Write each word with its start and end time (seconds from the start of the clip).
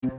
Hi, 0.00 0.10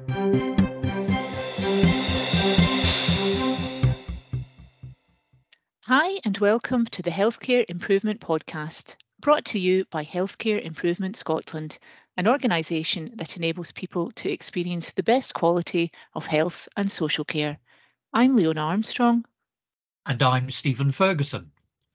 and 6.25 6.37
welcome 6.39 6.85
to 6.87 7.01
the 7.01 7.09
Healthcare 7.09 7.63
Improvement 7.69 8.19
Podcast, 8.19 8.97
brought 9.21 9.45
to 9.45 9.57
you 9.57 9.85
by 9.89 10.03
Healthcare 10.03 10.61
Improvement 10.61 11.15
Scotland, 11.15 11.79
an 12.17 12.27
organisation 12.27 13.11
that 13.15 13.37
enables 13.37 13.71
people 13.71 14.11
to 14.17 14.29
experience 14.29 14.91
the 14.91 15.03
best 15.03 15.33
quality 15.33 15.91
of 16.13 16.25
health 16.25 16.67
and 16.75 16.91
social 16.91 17.23
care. 17.23 17.57
I'm 18.11 18.35
Leona 18.35 18.59
Armstrong. 18.59 19.23
And 20.05 20.21
I'm 20.21 20.49
Stephen 20.49 20.91
Ferguson. 20.91 21.53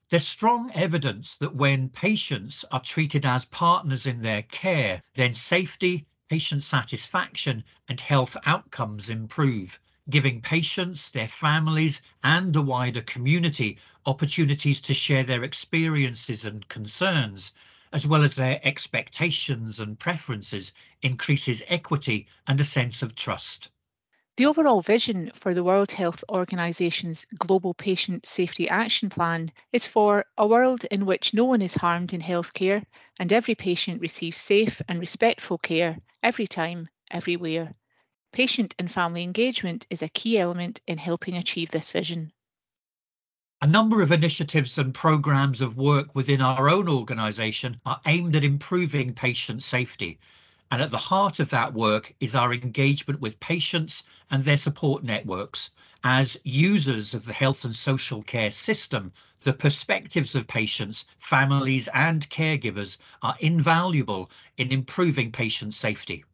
There's 0.09 0.27
strong 0.27 0.71
evidence 0.73 1.37
that 1.37 1.55
when 1.55 1.91
patients 1.91 2.65
are 2.73 2.81
treated 2.81 3.27
as 3.27 3.45
partners 3.45 4.07
in 4.07 4.23
their 4.23 4.41
care, 4.41 5.03
then 5.17 5.35
safety, 5.35 6.07
patient 6.31 6.63
satisfaction, 6.63 7.63
and 7.89 8.01
health 8.01 8.37
outcomes 8.47 9.11
improve, 9.11 9.79
giving 10.09 10.41
patients, 10.41 11.11
their 11.11 11.29
families, 11.29 12.01
and 12.23 12.53
the 12.55 12.63
wider 12.63 13.03
community 13.03 13.79
opportunities 14.07 14.81
to 14.81 14.95
share 14.95 15.23
their 15.23 15.45
experiences 15.45 16.45
and 16.45 16.69
concerns, 16.69 17.53
as 17.93 18.07
well 18.07 18.25
as 18.25 18.37
their 18.37 18.61
expectations 18.67 19.79
and 19.81 19.99
preferences, 19.99 20.73
increases 21.03 21.63
equity 21.69 22.27
and 22.47 22.61
a 22.61 22.65
sense 22.65 23.03
of 23.03 23.15
trust. 23.15 23.71
The 24.37 24.47
overall 24.47 24.81
vision 24.81 25.31
for 25.33 25.55
the 25.55 25.63
World 25.63 25.93
Health 25.93 26.25
Organization's 26.29 27.25
Global 27.39 27.73
Patient 27.73 28.27
Safety 28.27 28.69
Action 28.69 29.09
Plan 29.09 29.53
is 29.71 29.87
for 29.87 30.25
a 30.37 30.45
world 30.45 30.85
in 30.91 31.07
which 31.07 31.35
no 31.35 31.45
one 31.45 31.63
is 31.63 31.77
harmed 31.77 32.13
in 32.13 32.21
healthcare 32.21 32.85
and 33.17 33.33
every 33.33 33.55
patient 33.55 34.01
receives 34.01 34.37
safe 34.37 34.83
and 34.89 34.99
respectful 34.99 35.57
care 35.59 35.99
every 36.21 36.49
time, 36.49 36.89
everywhere. 37.13 37.71
Patient 38.33 38.75
and 38.77 38.91
family 38.91 39.23
engagement 39.23 39.87
is 39.89 40.03
a 40.03 40.09
key 40.09 40.37
element 40.37 40.81
in 40.89 40.99
helping 40.99 41.37
achieve 41.37 41.71
this 41.71 41.93
vision. 41.93 42.33
A 43.63 43.69
number 43.69 44.03
of 44.03 44.11
initiatives 44.11 44.77
and 44.79 44.93
programs 44.93 45.61
of 45.61 45.77
work 45.77 46.13
within 46.17 46.41
our 46.41 46.69
own 46.69 46.89
organisation 46.89 47.81
are 47.87 48.01
aimed 48.05 48.35
at 48.35 48.43
improving 48.43 49.15
patient 49.15 49.63
safety 49.63 50.19
and 50.75 50.83
at 50.83 50.91
the 50.91 50.99
heart 50.99 51.39
of 51.39 51.51
that 51.51 51.73
work 51.73 52.13
is 52.19 52.35
our 52.35 52.53
engagement 52.53 53.21
with 53.21 53.39
patients 53.39 54.03
and 54.29 54.43
their 54.43 54.57
support 54.57 55.05
networks. 55.05 55.71
As 56.03 56.37
users 56.43 57.15
of 57.15 57.27
the 57.27 57.33
health 57.33 57.65
and 57.65 57.73
social 57.73 58.25
care 58.25 58.51
system, 58.51 59.13
the 59.45 59.53
perspectives 59.53 60.35
of 60.35 60.49
patients, 60.49 61.05
families, 61.17 61.87
and 61.95 62.29
caregivers 62.29 62.99
are 63.23 63.37
invaluable 63.39 64.29
in 64.57 64.73
improving 64.73 65.31
patient 65.31 65.75
safety. 65.75 66.25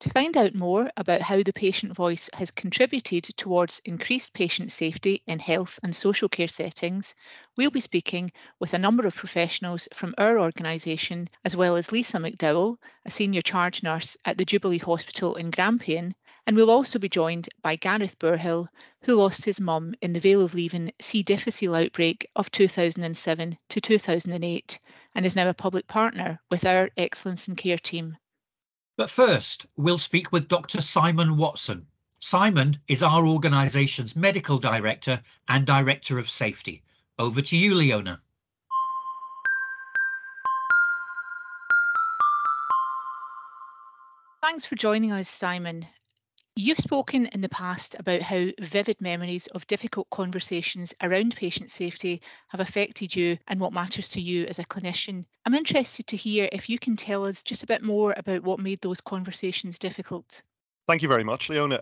To 0.00 0.08
find 0.08 0.34
out 0.34 0.54
more 0.54 0.90
about 0.96 1.20
how 1.20 1.42
the 1.42 1.52
patient 1.52 1.94
voice 1.94 2.30
has 2.32 2.50
contributed 2.50 3.24
towards 3.36 3.82
increased 3.84 4.32
patient 4.32 4.72
safety 4.72 5.22
in 5.26 5.38
health 5.38 5.78
and 5.82 5.94
social 5.94 6.26
care 6.26 6.48
settings, 6.48 7.14
we'll 7.54 7.70
be 7.70 7.80
speaking 7.80 8.32
with 8.58 8.72
a 8.72 8.78
number 8.78 9.04
of 9.04 9.14
professionals 9.14 9.88
from 9.92 10.14
our 10.16 10.40
organisation, 10.40 11.28
as 11.44 11.54
well 11.54 11.76
as 11.76 11.92
Lisa 11.92 12.16
McDowall, 12.16 12.78
a 13.04 13.10
senior 13.10 13.42
charge 13.42 13.82
nurse 13.82 14.16
at 14.24 14.38
the 14.38 14.46
Jubilee 14.46 14.78
Hospital 14.78 15.34
in 15.34 15.50
Grampian, 15.50 16.14
and 16.46 16.56
we'll 16.56 16.70
also 16.70 16.98
be 16.98 17.10
joined 17.10 17.50
by 17.60 17.76
Gareth 17.76 18.18
Bourhill, 18.18 18.68
who 19.02 19.16
lost 19.16 19.44
his 19.44 19.60
mum 19.60 19.94
in 20.00 20.14
the 20.14 20.20
Vale 20.20 20.40
of 20.40 20.54
Leven 20.54 20.90
C. 20.98 21.22
difficile 21.22 21.74
outbreak 21.74 22.26
of 22.34 22.50
2007 22.50 23.58
to 23.68 23.80
2008 23.82 24.80
and 25.14 25.26
is 25.26 25.36
now 25.36 25.50
a 25.50 25.52
public 25.52 25.86
partner 25.86 26.40
with 26.50 26.64
our 26.64 26.88
Excellence 26.96 27.48
in 27.48 27.54
Care 27.54 27.76
team. 27.76 28.16
But 29.00 29.08
first, 29.08 29.64
we'll 29.78 29.96
speak 29.96 30.30
with 30.30 30.46
Dr. 30.46 30.82
Simon 30.82 31.38
Watson. 31.38 31.86
Simon 32.18 32.78
is 32.86 33.02
our 33.02 33.26
organisation's 33.26 34.14
medical 34.14 34.58
director 34.58 35.22
and 35.48 35.66
director 35.66 36.18
of 36.18 36.28
safety. 36.28 36.82
Over 37.18 37.40
to 37.40 37.56
you, 37.56 37.74
Leona. 37.74 38.20
Thanks 44.42 44.66
for 44.66 44.74
joining 44.74 45.12
us, 45.12 45.30
Simon. 45.30 45.86
You've 46.62 46.76
spoken 46.76 47.24
in 47.28 47.40
the 47.40 47.48
past 47.48 47.96
about 47.98 48.20
how 48.20 48.48
vivid 48.60 49.00
memories 49.00 49.46
of 49.46 49.66
difficult 49.66 50.10
conversations 50.10 50.92
around 51.02 51.34
patient 51.34 51.70
safety 51.70 52.20
have 52.48 52.60
affected 52.60 53.16
you 53.16 53.38
and 53.48 53.58
what 53.58 53.72
matters 53.72 54.10
to 54.10 54.20
you 54.20 54.44
as 54.44 54.58
a 54.58 54.66
clinician. 54.66 55.24
I'm 55.46 55.54
interested 55.54 56.06
to 56.08 56.18
hear 56.18 56.50
if 56.52 56.68
you 56.68 56.78
can 56.78 56.96
tell 56.96 57.24
us 57.24 57.42
just 57.42 57.62
a 57.62 57.66
bit 57.66 57.82
more 57.82 58.12
about 58.14 58.42
what 58.42 58.60
made 58.60 58.78
those 58.82 59.00
conversations 59.00 59.78
difficult. 59.78 60.42
Thank 60.86 61.00
you 61.00 61.08
very 61.08 61.24
much, 61.24 61.48
Leona. 61.48 61.80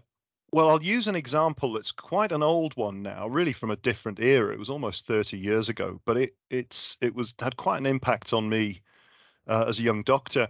Well, 0.52 0.68
I'll 0.68 0.80
use 0.80 1.08
an 1.08 1.16
example 1.16 1.72
that's 1.72 1.90
quite 1.90 2.30
an 2.30 2.44
old 2.44 2.76
one 2.76 3.02
now, 3.02 3.26
really 3.26 3.52
from 3.52 3.72
a 3.72 3.76
different 3.76 4.20
era. 4.20 4.52
It 4.52 4.60
was 4.60 4.70
almost 4.70 5.08
30 5.08 5.36
years 5.36 5.68
ago, 5.68 6.00
but 6.04 6.16
it 6.16 6.36
it's 6.50 6.96
it 7.00 7.16
was 7.16 7.34
had 7.40 7.56
quite 7.56 7.78
an 7.78 7.86
impact 7.86 8.32
on 8.32 8.48
me 8.48 8.80
uh, 9.48 9.64
as 9.66 9.80
a 9.80 9.82
young 9.82 10.04
doctor. 10.04 10.46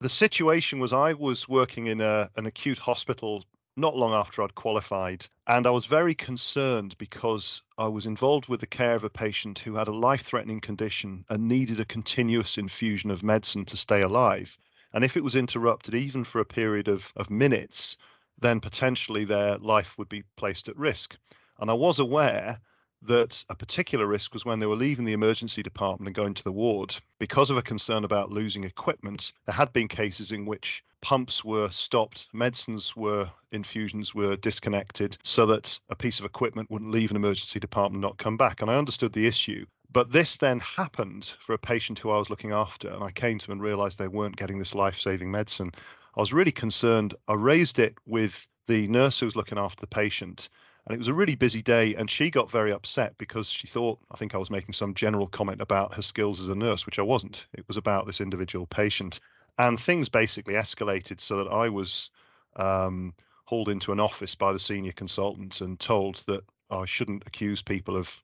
The 0.00 0.08
situation 0.08 0.78
was 0.78 0.92
I 0.92 1.14
was 1.14 1.48
working 1.48 1.88
in 1.88 2.00
a, 2.00 2.30
an 2.36 2.46
acute 2.46 2.78
hospital 2.78 3.44
not 3.76 3.96
long 3.96 4.12
after 4.12 4.42
I'd 4.42 4.54
qualified. 4.54 5.26
And 5.46 5.66
I 5.66 5.70
was 5.70 5.86
very 5.86 6.14
concerned 6.14 6.96
because 6.98 7.62
I 7.78 7.88
was 7.88 8.06
involved 8.06 8.48
with 8.48 8.60
the 8.60 8.66
care 8.66 8.94
of 8.94 9.04
a 9.04 9.10
patient 9.10 9.60
who 9.60 9.74
had 9.74 9.88
a 9.88 9.94
life 9.94 10.22
threatening 10.22 10.60
condition 10.60 11.24
and 11.28 11.48
needed 11.48 11.80
a 11.80 11.84
continuous 11.84 12.58
infusion 12.58 13.10
of 13.10 13.22
medicine 13.22 13.64
to 13.66 13.76
stay 13.76 14.02
alive. 14.02 14.58
And 14.92 15.04
if 15.04 15.16
it 15.16 15.24
was 15.24 15.36
interrupted, 15.36 15.94
even 15.94 16.24
for 16.24 16.40
a 16.40 16.44
period 16.44 16.86
of, 16.86 17.12
of 17.16 17.30
minutes, 17.30 17.96
then 18.38 18.60
potentially 18.60 19.24
their 19.24 19.56
life 19.58 19.96
would 19.96 20.08
be 20.08 20.24
placed 20.36 20.68
at 20.68 20.76
risk. 20.76 21.16
And 21.58 21.70
I 21.70 21.74
was 21.74 21.98
aware 21.98 22.60
that 23.06 23.44
a 23.48 23.54
particular 23.54 24.06
risk 24.06 24.32
was 24.32 24.44
when 24.44 24.60
they 24.60 24.66
were 24.66 24.76
leaving 24.76 25.04
the 25.04 25.12
emergency 25.12 25.62
department 25.62 26.08
and 26.08 26.14
going 26.14 26.34
to 26.34 26.44
the 26.44 26.52
ward. 26.52 26.96
Because 27.18 27.50
of 27.50 27.56
a 27.56 27.62
concern 27.62 28.04
about 28.04 28.30
losing 28.30 28.64
equipment, 28.64 29.32
there 29.46 29.54
had 29.54 29.72
been 29.72 29.88
cases 29.88 30.32
in 30.32 30.46
which 30.46 30.84
pumps 31.00 31.44
were 31.44 31.68
stopped, 31.70 32.28
medicines 32.32 32.94
were, 32.96 33.28
infusions 33.50 34.14
were 34.14 34.36
disconnected 34.36 35.18
so 35.24 35.44
that 35.46 35.78
a 35.90 35.96
piece 35.96 36.20
of 36.20 36.24
equipment 36.24 36.70
wouldn't 36.70 36.92
leave 36.92 37.10
an 37.10 37.16
emergency 37.16 37.58
department 37.58 38.00
not 38.00 38.18
come 38.18 38.36
back. 38.36 38.62
And 38.62 38.70
I 38.70 38.76
understood 38.76 39.12
the 39.12 39.26
issue. 39.26 39.66
But 39.92 40.12
this 40.12 40.38
then 40.38 40.60
happened 40.60 41.34
for 41.38 41.52
a 41.52 41.58
patient 41.58 41.98
who 41.98 42.10
I 42.10 42.18
was 42.18 42.30
looking 42.30 42.52
after, 42.52 42.88
and 42.88 43.04
I 43.04 43.10
came 43.10 43.38
to 43.40 43.52
and 43.52 43.60
realized 43.60 43.98
they 43.98 44.08
weren't 44.08 44.36
getting 44.36 44.58
this 44.58 44.74
life 44.74 44.98
saving 44.98 45.30
medicine. 45.30 45.72
I 46.16 46.20
was 46.20 46.32
really 46.32 46.52
concerned. 46.52 47.14
I 47.28 47.34
raised 47.34 47.78
it 47.78 47.94
with 48.06 48.46
the 48.68 48.86
nurse 48.88 49.20
who 49.20 49.26
was 49.26 49.36
looking 49.36 49.58
after 49.58 49.80
the 49.80 49.86
patient, 49.86 50.48
and 50.86 50.94
it 50.94 50.98
was 50.98 51.08
a 51.08 51.14
really 51.14 51.34
busy 51.34 51.62
day. 51.62 51.94
And 51.94 52.10
she 52.10 52.30
got 52.30 52.50
very 52.50 52.72
upset 52.72 53.16
because 53.18 53.48
she 53.48 53.66
thought 53.66 53.98
I 54.10 54.16
think 54.16 54.34
I 54.34 54.38
was 54.38 54.50
making 54.50 54.74
some 54.74 54.94
general 54.94 55.26
comment 55.28 55.60
about 55.60 55.94
her 55.94 56.02
skills 56.02 56.40
as 56.40 56.48
a 56.48 56.54
nurse, 56.54 56.86
which 56.86 56.98
I 56.98 57.02
wasn't. 57.02 57.46
It 57.54 57.66
was 57.68 57.76
about 57.76 58.06
this 58.06 58.20
individual 58.20 58.66
patient 58.66 59.20
and 59.58 59.78
things 59.78 60.08
basically 60.08 60.54
escalated 60.54 61.20
so 61.20 61.36
that 61.36 61.48
I 61.48 61.68
was 61.68 62.10
um, 62.56 63.14
hauled 63.44 63.68
into 63.68 63.92
an 63.92 64.00
office 64.00 64.34
by 64.34 64.52
the 64.52 64.58
senior 64.58 64.92
consultants 64.92 65.60
and 65.60 65.78
told 65.78 66.22
that 66.26 66.42
I 66.70 66.84
shouldn't 66.86 67.24
accuse 67.26 67.62
people 67.62 67.96
of 67.96 68.14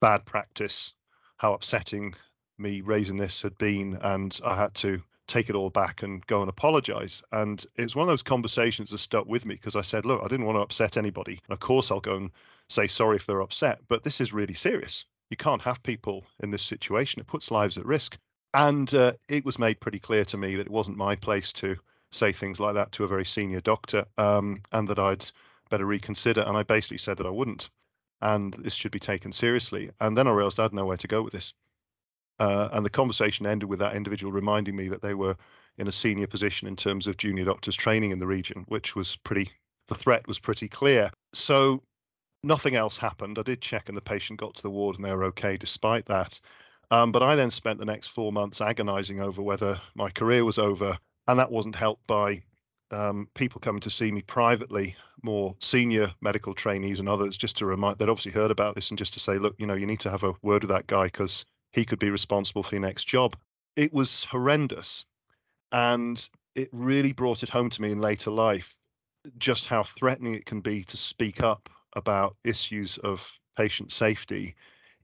bad 0.00 0.26
practice, 0.26 0.92
how 1.38 1.54
upsetting 1.54 2.14
me 2.58 2.82
raising 2.82 3.16
this 3.16 3.42
had 3.42 3.56
been, 3.58 3.98
and 4.02 4.38
I 4.44 4.56
had 4.56 4.74
to 4.76 5.02
take 5.34 5.50
it 5.50 5.56
all 5.56 5.70
back 5.70 6.02
and 6.02 6.24
go 6.28 6.40
and 6.42 6.48
apologize. 6.48 7.20
And 7.32 7.64
it's 7.74 7.96
one 7.96 8.04
of 8.04 8.12
those 8.12 8.22
conversations 8.22 8.90
that 8.90 8.98
stuck 8.98 9.26
with 9.26 9.44
me 9.44 9.56
because 9.56 9.74
I 9.74 9.82
said, 9.82 10.04
look, 10.04 10.22
I 10.22 10.28
didn't 10.28 10.46
want 10.46 10.56
to 10.56 10.62
upset 10.62 10.96
anybody. 10.96 11.40
And 11.48 11.52
of 11.52 11.58
course, 11.58 11.90
I'll 11.90 11.98
go 11.98 12.16
and 12.16 12.30
say 12.68 12.86
sorry 12.86 13.16
if 13.16 13.26
they're 13.26 13.40
upset, 13.40 13.80
but 13.88 14.04
this 14.04 14.20
is 14.20 14.32
really 14.32 14.54
serious. 14.54 15.04
You 15.30 15.36
can't 15.36 15.62
have 15.62 15.82
people 15.82 16.24
in 16.40 16.52
this 16.52 16.62
situation. 16.62 17.20
It 17.20 17.26
puts 17.26 17.50
lives 17.50 17.76
at 17.76 17.84
risk. 17.84 18.16
And 18.54 18.94
uh, 18.94 19.14
it 19.28 19.44
was 19.44 19.58
made 19.58 19.80
pretty 19.80 19.98
clear 19.98 20.24
to 20.26 20.36
me 20.36 20.54
that 20.54 20.66
it 20.66 20.70
wasn't 20.70 20.96
my 20.96 21.16
place 21.16 21.52
to 21.54 21.76
say 22.12 22.30
things 22.30 22.60
like 22.60 22.74
that 22.74 22.92
to 22.92 23.02
a 23.02 23.08
very 23.08 23.24
senior 23.24 23.60
doctor 23.60 24.06
um, 24.16 24.62
and 24.70 24.86
that 24.86 25.00
I'd 25.00 25.28
better 25.68 25.86
reconsider. 25.86 26.42
And 26.42 26.56
I 26.56 26.62
basically 26.62 26.98
said 26.98 27.16
that 27.16 27.26
I 27.26 27.30
wouldn't 27.30 27.70
and 28.20 28.54
this 28.54 28.74
should 28.74 28.92
be 28.92 29.00
taken 29.00 29.32
seriously. 29.32 29.90
And 30.00 30.16
then 30.16 30.28
I 30.28 30.30
realized 30.30 30.60
I 30.60 30.62
had 30.64 30.72
nowhere 30.72 30.96
to 30.96 31.08
go 31.08 31.22
with 31.22 31.32
this. 31.32 31.52
Uh, 32.38 32.68
and 32.72 32.84
the 32.84 32.90
conversation 32.90 33.46
ended 33.46 33.68
with 33.68 33.78
that 33.78 33.94
individual 33.94 34.32
reminding 34.32 34.76
me 34.76 34.88
that 34.88 35.02
they 35.02 35.14
were 35.14 35.36
in 35.78 35.88
a 35.88 35.92
senior 35.92 36.26
position 36.26 36.68
in 36.68 36.76
terms 36.76 37.06
of 37.06 37.16
junior 37.16 37.44
doctors 37.44 37.76
training 37.76 38.10
in 38.10 38.18
the 38.18 38.26
region, 38.26 38.64
which 38.68 38.94
was 38.94 39.16
pretty, 39.16 39.50
the 39.88 39.94
threat 39.94 40.26
was 40.26 40.38
pretty 40.38 40.68
clear. 40.68 41.10
So 41.32 41.82
nothing 42.42 42.76
else 42.76 42.96
happened. 42.96 43.38
I 43.38 43.42
did 43.42 43.60
check 43.60 43.88
and 43.88 43.96
the 43.96 44.02
patient 44.02 44.40
got 44.40 44.54
to 44.54 44.62
the 44.62 44.70
ward 44.70 44.96
and 44.96 45.04
they 45.04 45.14
were 45.14 45.24
okay 45.24 45.56
despite 45.56 46.06
that. 46.06 46.40
Um, 46.90 47.12
but 47.12 47.22
I 47.22 47.34
then 47.34 47.50
spent 47.50 47.78
the 47.78 47.84
next 47.84 48.08
four 48.08 48.32
months 48.32 48.60
agonizing 48.60 49.20
over 49.20 49.42
whether 49.42 49.80
my 49.94 50.10
career 50.10 50.44
was 50.44 50.58
over. 50.58 50.98
And 51.26 51.38
that 51.38 51.50
wasn't 51.50 51.74
helped 51.74 52.06
by 52.06 52.42
um, 52.90 53.28
people 53.34 53.60
coming 53.60 53.80
to 53.80 53.90
see 53.90 54.12
me 54.12 54.22
privately, 54.22 54.94
more 55.22 55.56
senior 55.58 56.12
medical 56.20 56.54
trainees 56.54 57.00
and 57.00 57.08
others, 57.08 57.36
just 57.36 57.56
to 57.58 57.66
remind, 57.66 57.98
they'd 57.98 58.08
obviously 58.10 58.32
heard 58.32 58.50
about 58.50 58.74
this 58.74 58.90
and 58.90 58.98
just 58.98 59.14
to 59.14 59.20
say, 59.20 59.38
look, 59.38 59.54
you 59.58 59.66
know, 59.66 59.74
you 59.74 59.86
need 59.86 60.00
to 60.00 60.10
have 60.10 60.22
a 60.22 60.34
word 60.42 60.62
with 60.62 60.70
that 60.70 60.86
guy 60.86 61.06
because 61.06 61.44
he 61.74 61.84
could 61.84 61.98
be 61.98 62.10
responsible 62.10 62.62
for 62.62 62.76
your 62.76 62.82
next 62.82 63.04
job. 63.04 63.36
It 63.76 63.92
was 63.92 64.24
horrendous. 64.24 65.04
And 65.72 66.26
it 66.54 66.68
really 66.72 67.12
brought 67.12 67.42
it 67.42 67.48
home 67.48 67.68
to 67.70 67.82
me 67.82 67.90
in 67.90 68.00
later 68.00 68.30
life 68.30 68.76
just 69.38 69.66
how 69.66 69.82
threatening 69.82 70.34
it 70.34 70.46
can 70.46 70.60
be 70.60 70.84
to 70.84 70.96
speak 70.96 71.42
up 71.42 71.68
about 71.94 72.36
issues 72.44 72.98
of 72.98 73.30
patient 73.56 73.90
safety 73.90 74.54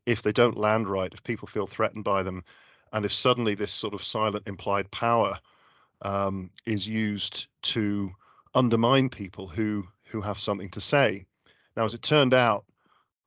if 0.07 0.23
they 0.23 0.33
don't 0.33 0.57
land 0.57 0.89
right, 0.89 1.13
if 1.13 1.23
people 1.23 1.49
feel 1.49 1.67
threatened 1.67 2.05
by 2.05 2.23
them, 2.23 2.45
and 2.93 3.05
if 3.05 3.13
suddenly 3.13 3.55
this 3.55 3.73
sort 3.73 3.95
of 3.95 4.03
silent 4.03 4.47
implied 4.47 4.91
power 4.91 5.39
um, 6.03 6.51
is 6.67 6.87
used 6.87 7.47
to 7.63 8.11
undermine 8.55 9.09
people 9.09 9.47
who 9.47 9.87
who 10.05 10.21
have 10.21 10.39
something 10.39 10.69
to 10.71 10.81
say. 10.81 11.25
Now, 11.77 11.85
as 11.85 11.95
it 11.95 12.03
turned 12.03 12.35
out, 12.35 12.65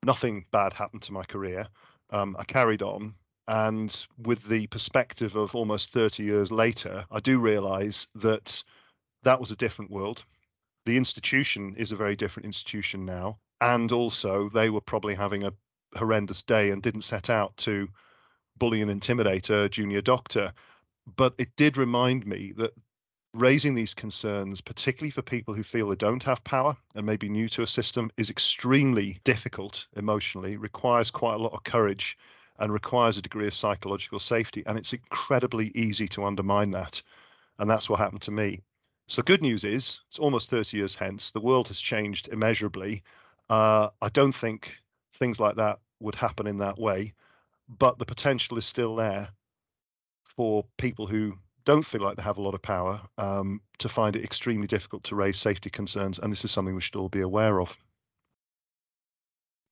nothing 0.04 0.46
bad 0.52 0.74
happened 0.74 1.02
to 1.04 1.14
my 1.14 1.24
career. 1.24 1.68
Um, 2.10 2.36
I 2.38 2.44
carried 2.44 2.82
on, 2.82 3.16
and 3.48 4.06
with 4.18 4.44
the 4.44 4.68
perspective 4.68 5.36
of 5.36 5.56
almost 5.56 5.92
30 5.92 6.24
years 6.24 6.52
later, 6.52 7.06
I 7.12 7.20
do 7.20 7.40
realize 7.40 8.08
that 8.16 8.64
that 9.24 9.40
was 9.40 9.52
a 9.52 9.56
different 9.56 9.92
world. 9.92 10.24
The 10.86 10.98
institution 10.98 11.76
is 11.78 11.92
a 11.92 11.98
very 11.98 12.16
different 12.16 12.46
institution 12.46 13.06
now. 13.06 13.40
And 13.62 13.92
also, 13.92 14.50
they 14.50 14.70
were 14.70 14.82
probably 14.82 15.16
having 15.16 15.44
a 15.44 15.54
horrendous 15.96 16.42
day 16.42 16.72
and 16.72 16.82
didn't 16.82 17.04
set 17.04 17.30
out 17.30 17.56
to 17.58 17.88
bully 18.58 18.82
and 18.82 18.92
intimidate 18.92 19.50
a 19.50 19.70
junior 19.70 20.02
doctor. 20.02 20.54
But 21.16 21.34
it 21.38 21.56
did 21.56 21.78
remind 21.78 22.26
me 22.26 22.54
that 22.58 22.74
raising 23.34 23.76
these 23.76 23.94
concerns, 23.94 24.62
particularly 24.62 25.12
for 25.12 25.22
people 25.22 25.54
who 25.54 25.64
feel 25.64 25.90
they 25.90 25.96
don't 25.96 26.24
have 26.24 26.44
power 26.44 26.78
and 26.96 27.06
may 27.06 27.18
be 27.18 27.30
new 27.30 27.50
to 27.50 27.64
a 27.64 27.68
system, 27.68 28.12
is 28.18 28.30
extremely 28.30 29.20
difficult 29.24 29.88
emotionally, 29.96 30.56
requires 30.56 31.12
quite 31.12 31.36
a 31.36 31.44
lot 31.44 31.54
of 31.54 31.64
courage 31.64 32.18
and 32.60 32.72
requires 32.72 33.18
a 33.18 33.22
degree 33.22 33.48
of 33.48 33.54
psychological 33.54 34.20
safety. 34.20 34.64
And 34.66 34.78
it's 34.78 34.94
incredibly 34.94 35.72
easy 35.76 36.08
to 36.10 36.26
undermine 36.26 36.72
that. 36.72 37.02
And 37.60 37.70
that's 37.70 37.90
what 37.90 38.00
happened 38.00 38.22
to 38.24 38.32
me. 38.32 38.62
So, 39.08 39.22
good 39.22 39.42
news 39.42 39.64
is, 39.64 40.00
it's 40.08 40.20
almost 40.20 40.50
30 40.50 40.78
years 40.78 40.96
hence, 40.96 41.32
the 41.32 41.42
world 41.42 41.68
has 41.68 41.80
changed 41.80 42.30
immeasurably. 42.30 43.04
Uh, 43.50 43.90
I 44.02 44.10
don't 44.10 44.32
think 44.32 44.78
things 45.14 45.40
like 45.40 45.56
that 45.58 45.80
would 46.00 46.16
happen 46.16 46.48
in 46.48 46.58
that 46.60 46.80
way, 46.80 47.14
but 47.68 48.00
the 48.00 48.06
potential 48.06 48.58
is 48.58 48.66
still 48.66 48.96
there 48.96 49.30
for 50.24 50.66
people 50.78 51.06
who 51.06 51.38
don't 51.66 51.86
feel 51.86 52.02
like 52.02 52.18
they 52.18 52.24
have 52.24 52.38
a 52.38 52.42
lot 52.42 52.54
of 52.54 52.62
power 52.62 53.02
um, 53.18 53.62
to 53.78 53.90
find 53.90 54.16
it 54.16 54.24
extremely 54.24 54.68
difficult 54.68 55.04
to 55.04 55.16
raise 55.16 55.38
safety 55.38 55.70
concerns. 55.70 56.20
And 56.20 56.32
this 56.32 56.44
is 56.44 56.52
something 56.52 56.76
we 56.76 56.82
should 56.82 56.96
all 56.96 57.10
be 57.10 57.22
aware 57.22 57.62
of. 57.62 57.78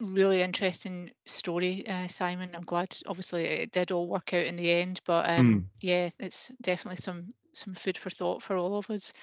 Really 0.01 0.41
interesting 0.41 1.11
story, 1.27 1.85
uh, 1.87 2.07
Simon. 2.07 2.55
I'm 2.55 2.63
glad, 2.63 2.97
obviously, 3.05 3.45
it 3.45 3.71
did 3.71 3.91
all 3.91 4.09
work 4.09 4.33
out 4.33 4.47
in 4.47 4.55
the 4.55 4.71
end. 4.71 4.99
But 5.05 5.29
um, 5.29 5.61
mm. 5.61 5.65
yeah, 5.79 6.09
it's 6.19 6.51
definitely 6.59 6.97
some 6.97 7.35
some 7.53 7.73
food 7.73 7.99
for 7.99 8.09
thought 8.09 8.41
for 8.41 8.57
all 8.57 8.77
of 8.77 8.89
us. 8.89 9.13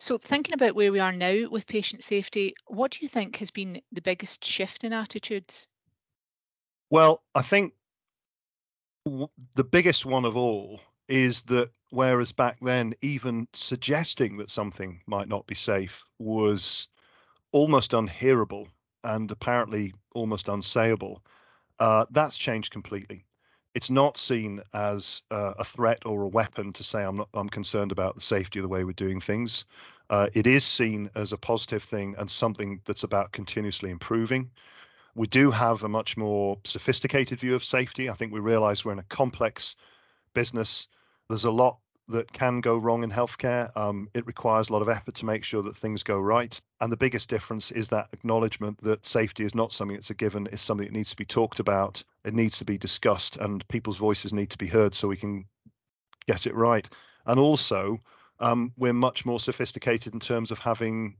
So, 0.00 0.18
thinking 0.18 0.54
about 0.54 0.74
where 0.74 0.90
we 0.90 0.98
are 0.98 1.12
now 1.12 1.48
with 1.48 1.68
patient 1.68 2.02
safety, 2.02 2.52
what 2.66 2.90
do 2.90 2.98
you 3.02 3.08
think 3.08 3.36
has 3.36 3.52
been 3.52 3.80
the 3.92 4.02
biggest 4.02 4.44
shift 4.44 4.82
in 4.82 4.92
attitudes? 4.92 5.68
Well, 6.90 7.22
I 7.36 7.42
think 7.42 7.74
w- 9.04 9.30
the 9.54 9.62
biggest 9.62 10.04
one 10.04 10.24
of 10.24 10.36
all 10.36 10.80
is 11.08 11.42
that 11.42 11.70
whereas 11.90 12.32
back 12.32 12.58
then, 12.60 12.94
even 13.02 13.46
suggesting 13.52 14.38
that 14.38 14.50
something 14.50 15.00
might 15.06 15.28
not 15.28 15.46
be 15.46 15.54
safe 15.54 16.04
was 16.18 16.88
almost 17.52 17.92
unhearable 17.92 18.66
and 19.04 19.30
apparently 19.30 19.94
almost 20.14 20.46
unsayable, 20.46 21.18
uh, 21.78 22.06
that's 22.10 22.38
changed 22.38 22.72
completely. 22.72 23.24
It's 23.74 23.90
not 23.90 24.18
seen 24.18 24.60
as 24.74 25.22
uh, 25.30 25.54
a 25.58 25.64
threat 25.64 26.02
or 26.04 26.22
a 26.22 26.28
weapon 26.28 26.72
to 26.74 26.84
say 26.84 27.02
I'm 27.02 27.16
not 27.16 27.28
I'm 27.34 27.48
concerned 27.48 27.90
about 27.90 28.14
the 28.14 28.20
safety 28.20 28.58
of 28.58 28.62
the 28.62 28.68
way 28.68 28.84
we're 28.84 28.92
doing 28.92 29.20
things. 29.20 29.64
Uh, 30.10 30.28
it 30.34 30.46
is 30.46 30.64
seen 30.64 31.10
as 31.14 31.32
a 31.32 31.38
positive 31.38 31.82
thing 31.82 32.14
and 32.18 32.30
something 32.30 32.80
that's 32.84 33.02
about 33.04 33.32
continuously 33.32 33.90
improving. 33.90 34.50
We 35.14 35.26
do 35.26 35.50
have 35.50 35.82
a 35.82 35.88
much 35.88 36.16
more 36.16 36.58
sophisticated 36.64 37.40
view 37.40 37.54
of 37.54 37.64
safety. 37.64 38.10
I 38.10 38.14
think 38.14 38.32
we 38.32 38.40
realize 38.40 38.84
we're 38.84 38.92
in 38.92 38.98
a 38.98 39.04
complex 39.04 39.76
business 40.34 40.88
there's 41.32 41.44
a 41.44 41.50
lot 41.50 41.78
that 42.08 42.32
can 42.32 42.60
go 42.60 42.76
wrong 42.76 43.04
in 43.04 43.10
healthcare. 43.10 43.74
Um, 43.76 44.08
it 44.14 44.26
requires 44.26 44.68
a 44.68 44.72
lot 44.72 44.82
of 44.82 44.88
effort 44.88 45.14
to 45.16 45.24
make 45.24 45.44
sure 45.44 45.62
that 45.62 45.76
things 45.76 46.02
go 46.02 46.18
right. 46.18 46.60
And 46.80 46.92
the 46.92 46.96
biggest 46.96 47.28
difference 47.28 47.70
is 47.70 47.88
that 47.88 48.08
acknowledgement 48.12 48.82
that 48.82 49.06
safety 49.06 49.44
is 49.44 49.54
not 49.54 49.72
something 49.72 49.96
that's 49.96 50.10
a 50.10 50.14
given, 50.14 50.48
it's 50.52 50.62
something 50.62 50.86
that 50.86 50.92
needs 50.92 51.10
to 51.10 51.16
be 51.16 51.24
talked 51.24 51.60
about, 51.60 52.02
it 52.24 52.34
needs 52.34 52.58
to 52.58 52.64
be 52.64 52.76
discussed, 52.76 53.36
and 53.36 53.66
people's 53.68 53.96
voices 53.96 54.32
need 54.32 54.50
to 54.50 54.58
be 54.58 54.66
heard 54.66 54.94
so 54.94 55.08
we 55.08 55.16
can 55.16 55.44
get 56.26 56.46
it 56.46 56.54
right. 56.54 56.88
And 57.26 57.38
also, 57.38 58.00
um, 58.40 58.72
we're 58.76 58.92
much 58.92 59.24
more 59.24 59.40
sophisticated 59.40 60.12
in 60.12 60.20
terms 60.20 60.50
of 60.50 60.58
having 60.58 61.16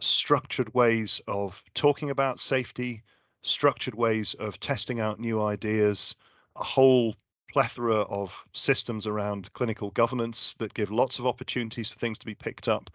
structured 0.00 0.74
ways 0.74 1.20
of 1.28 1.62
talking 1.74 2.10
about 2.10 2.40
safety, 2.40 3.02
structured 3.42 3.94
ways 3.94 4.34
of 4.34 4.58
testing 4.58 5.00
out 5.00 5.20
new 5.20 5.40
ideas, 5.40 6.16
a 6.56 6.64
whole 6.64 7.14
plethora 7.52 8.00
of 8.02 8.44
systems 8.54 9.06
around 9.06 9.52
clinical 9.52 9.90
governance 9.90 10.54
that 10.54 10.72
give 10.72 10.90
lots 10.90 11.18
of 11.18 11.26
opportunities 11.26 11.90
for 11.90 11.98
things 11.98 12.18
to 12.18 12.26
be 12.26 12.34
picked 12.34 12.66
up. 12.66 12.90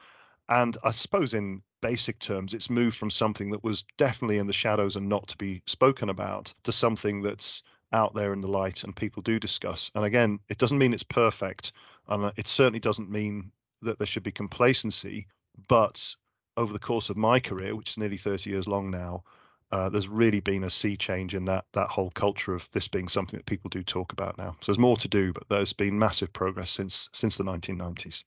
And 0.50 0.78
I 0.84 0.92
suppose, 0.92 1.34
in 1.36 1.62
basic 1.82 2.18
terms, 2.18 2.56
it's 2.56 2.70
moved 2.70 2.98
from 2.98 3.12
something 3.12 3.52
that 3.52 3.64
was 3.64 3.84
definitely 3.98 4.40
in 4.40 4.48
the 4.48 4.54
shadows 4.54 4.96
and 4.96 5.08
not 5.08 5.28
to 5.28 5.38
be 5.38 5.62
spoken 5.68 6.10
about 6.10 6.54
to 6.64 6.72
something 6.72 7.22
that's 7.22 7.62
out 7.94 8.16
there 8.16 8.34
in 8.34 8.42
the 8.42 8.48
light 8.48 8.84
and 8.84 8.96
people 8.96 9.22
do 9.22 9.40
discuss. 9.40 9.92
And 9.94 10.04
again, 10.04 10.40
it 10.50 10.58
doesn't 10.58 10.80
mean 10.80 10.94
it's 10.94 11.04
perfect. 11.04 11.72
And 12.08 12.32
it 12.36 12.48
certainly 12.48 12.80
doesn't 12.80 13.12
mean 13.12 13.52
that 13.84 14.00
there 14.00 14.08
should 14.08 14.24
be 14.24 14.32
complacency. 14.32 15.28
But 15.68 16.16
over 16.56 16.74
the 16.74 16.80
course 16.80 17.12
of 17.12 17.18
my 17.18 17.40
career, 17.40 17.76
which 17.76 17.92
is 17.92 17.98
nearly 17.98 18.18
30 18.18 18.50
years 18.50 18.68
long 18.68 18.90
now, 18.90 19.24
uh, 19.72 19.90
there's 19.90 20.08
really 20.08 20.40
been 20.40 20.64
a 20.64 20.70
sea 20.70 20.96
change 20.96 21.36
in 21.36 21.46
that 21.46 21.66
that 21.74 21.90
whole 21.90 22.12
culture 22.12 22.54
of 22.54 22.70
this 22.72 22.88
being 22.88 23.08
something 23.08 23.38
that 23.38 23.46
people 23.46 23.70
do 23.70 23.84
talk 23.84 24.14
about 24.14 24.38
now. 24.38 24.52
So 24.62 24.72
there's 24.72 24.80
more 24.80 24.98
to 24.98 25.08
do, 25.08 25.34
but 25.34 25.50
there's 25.50 25.74
been 25.74 26.00
massive 26.00 26.32
progress 26.34 26.72
since 26.72 27.10
since 27.12 27.38
the 27.38 27.44
1990s. 27.44 28.24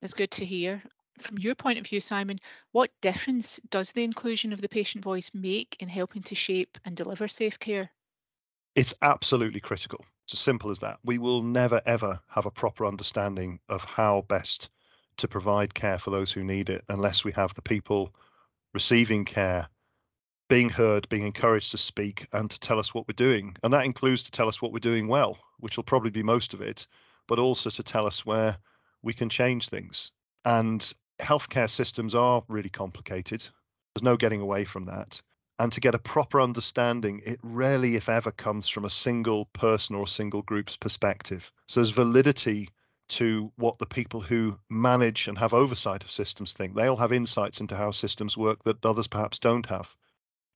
That's 0.00 0.14
good 0.14 0.30
to 0.32 0.44
hear. 0.46 0.82
From 1.18 1.38
your 1.38 1.54
point 1.54 1.78
of 1.78 1.86
view, 1.86 2.00
Simon, 2.00 2.38
what 2.72 2.90
difference 3.02 3.60
does 3.68 3.92
the 3.92 4.04
inclusion 4.04 4.52
of 4.54 4.62
the 4.62 4.68
patient 4.68 5.04
voice 5.04 5.30
make 5.34 5.76
in 5.80 5.88
helping 5.88 6.22
to 6.22 6.34
shape 6.34 6.78
and 6.84 6.96
deliver 6.96 7.28
safe 7.28 7.58
care? 7.58 7.90
It's 8.74 8.94
absolutely 9.02 9.60
critical. 9.60 10.04
It's 10.24 10.32
as 10.32 10.40
simple 10.40 10.70
as 10.70 10.78
that. 10.78 10.98
We 11.04 11.18
will 11.18 11.42
never 11.42 11.82
ever 11.84 12.20
have 12.28 12.46
a 12.46 12.50
proper 12.50 12.86
understanding 12.86 13.60
of 13.68 13.84
how 13.84 14.22
best 14.22 14.70
to 15.18 15.28
provide 15.28 15.74
care 15.74 15.98
for 15.98 16.10
those 16.10 16.32
who 16.32 16.42
need 16.42 16.70
it 16.70 16.84
unless 16.88 17.22
we 17.22 17.32
have 17.32 17.52
the 17.54 17.62
people 17.62 18.14
receiving 18.72 19.26
care 19.26 19.68
being 20.50 20.68
heard, 20.68 21.08
being 21.08 21.24
encouraged 21.24 21.70
to 21.70 21.78
speak 21.78 22.26
and 22.32 22.50
to 22.50 22.58
tell 22.58 22.80
us 22.80 22.92
what 22.92 23.06
we're 23.06 23.12
doing. 23.12 23.56
And 23.62 23.72
that 23.72 23.84
includes 23.84 24.24
to 24.24 24.32
tell 24.32 24.48
us 24.48 24.60
what 24.60 24.72
we're 24.72 24.80
doing 24.80 25.06
well, 25.06 25.38
which 25.60 25.76
will 25.76 25.84
probably 25.84 26.10
be 26.10 26.24
most 26.24 26.52
of 26.52 26.60
it, 26.60 26.88
but 27.28 27.38
also 27.38 27.70
to 27.70 27.82
tell 27.84 28.04
us 28.04 28.26
where 28.26 28.58
we 29.00 29.12
can 29.12 29.28
change 29.30 29.68
things. 29.68 30.10
And 30.44 30.92
healthcare 31.20 31.70
systems 31.70 32.16
are 32.16 32.42
really 32.48 32.68
complicated. 32.68 33.46
There's 33.94 34.02
no 34.02 34.16
getting 34.16 34.40
away 34.40 34.64
from 34.64 34.86
that. 34.86 35.22
And 35.60 35.70
to 35.70 35.80
get 35.80 35.94
a 35.94 36.00
proper 36.00 36.40
understanding, 36.40 37.22
it 37.24 37.38
rarely, 37.44 37.94
if 37.94 38.08
ever, 38.08 38.32
comes 38.32 38.68
from 38.68 38.84
a 38.84 38.90
single 38.90 39.44
person 39.52 39.94
or 39.94 40.02
a 40.02 40.08
single 40.08 40.42
group's 40.42 40.76
perspective. 40.76 41.52
So 41.68 41.78
there's 41.78 41.90
validity 41.90 42.70
to 43.10 43.52
what 43.54 43.78
the 43.78 43.86
people 43.86 44.20
who 44.20 44.58
manage 44.68 45.28
and 45.28 45.38
have 45.38 45.54
oversight 45.54 46.02
of 46.02 46.10
systems 46.10 46.52
think. 46.54 46.74
They 46.74 46.88
all 46.88 46.96
have 46.96 47.12
insights 47.12 47.60
into 47.60 47.76
how 47.76 47.92
systems 47.92 48.36
work 48.36 48.64
that 48.64 48.84
others 48.84 49.06
perhaps 49.06 49.38
don't 49.38 49.66
have 49.66 49.94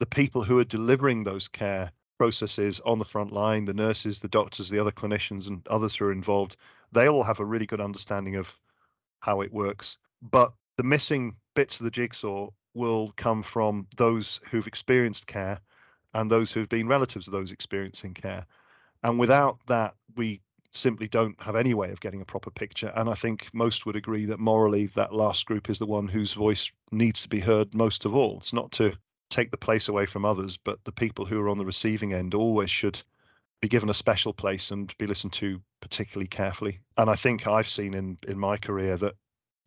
the 0.05 0.17
people 0.17 0.45
who 0.45 0.59
are 0.59 0.65
delivering 0.65 1.25
those 1.25 1.49
care 1.49 1.91
processes 2.19 2.79
on 2.85 2.99
the 2.99 3.07
front 3.07 3.33
line, 3.33 3.65
the 3.65 3.73
nurses, 3.73 4.21
the 4.21 4.29
doctors, 4.29 4.69
the 4.69 4.79
other 4.79 4.93
clinicians, 4.93 5.49
and 5.49 5.67
others 5.69 5.97
who 5.97 6.05
are 6.05 6.13
involved, 6.13 6.59
they 6.93 7.09
all 7.09 7.23
have 7.23 7.41
a 7.41 7.45
really 7.45 7.65
good 7.65 7.81
understanding 7.81 8.37
of 8.37 8.55
how 9.21 9.41
it 9.41 9.51
works. 9.51 9.97
But 10.21 10.53
the 10.77 10.83
missing 10.83 11.35
bits 11.55 11.81
of 11.81 11.85
the 11.85 11.91
jigsaw 11.91 12.51
will 12.75 13.15
come 13.17 13.43
from 13.43 13.87
those 13.97 14.41
who've 14.51 14.67
experienced 14.67 15.27
care 15.27 15.59
and 16.13 16.31
those 16.31 16.53
who've 16.53 16.69
been 16.69 16.87
relatives 16.87 17.27
of 17.27 17.33
those 17.33 17.51
experiencing 17.51 18.13
care. 18.13 18.45
And 19.05 19.19
without 19.19 19.57
that, 19.69 19.95
we 20.17 20.43
simply 20.73 21.09
don't 21.09 21.43
have 21.43 21.57
any 21.57 21.73
way 21.73 21.91
of 21.93 22.01
getting 22.01 22.21
a 22.21 22.27
proper 22.27 22.51
picture. 22.51 22.93
And 22.95 23.09
I 23.09 23.15
think 23.15 23.49
most 23.55 23.87
would 23.87 23.97
agree 23.97 24.27
that 24.27 24.39
morally, 24.39 24.85
that 24.89 25.15
last 25.15 25.47
group 25.47 25.71
is 25.71 25.79
the 25.79 25.87
one 25.87 26.09
whose 26.09 26.35
voice 26.35 26.71
needs 26.93 27.23
to 27.23 27.29
be 27.31 27.41
heard 27.41 27.75
most 27.75 28.05
of 28.05 28.15
all. 28.15 28.37
It's 28.37 28.53
not 28.53 28.71
to 28.73 28.93
take 29.31 29.51
the 29.51 29.57
place 29.57 29.89
away 29.89 30.07
from 30.07 30.25
others, 30.25 30.57
but 30.57 30.83
the 30.85 30.93
people 30.93 31.25
who 31.25 31.41
are 31.41 31.49
on 31.49 31.59
the 31.59 31.65
receiving 31.65 32.13
end 32.13 32.35
always 32.35 32.71
should 32.71 33.03
be 33.61 33.69
given 33.69 33.89
a 33.89 33.95
special 33.95 34.33
place 34.33 34.71
and 34.71 34.97
be 34.99 35.07
listened 35.07 35.33
to 35.33 35.61
particularly 35.81 36.29
carefully. 36.29 36.81
And 36.97 37.09
I 37.09 37.15
think 37.15 37.47
I've 37.47 37.69
seen 37.69 37.95
in 37.95 38.19
in 38.29 38.39
my 38.39 38.57
career 38.57 38.97
that 38.99 39.15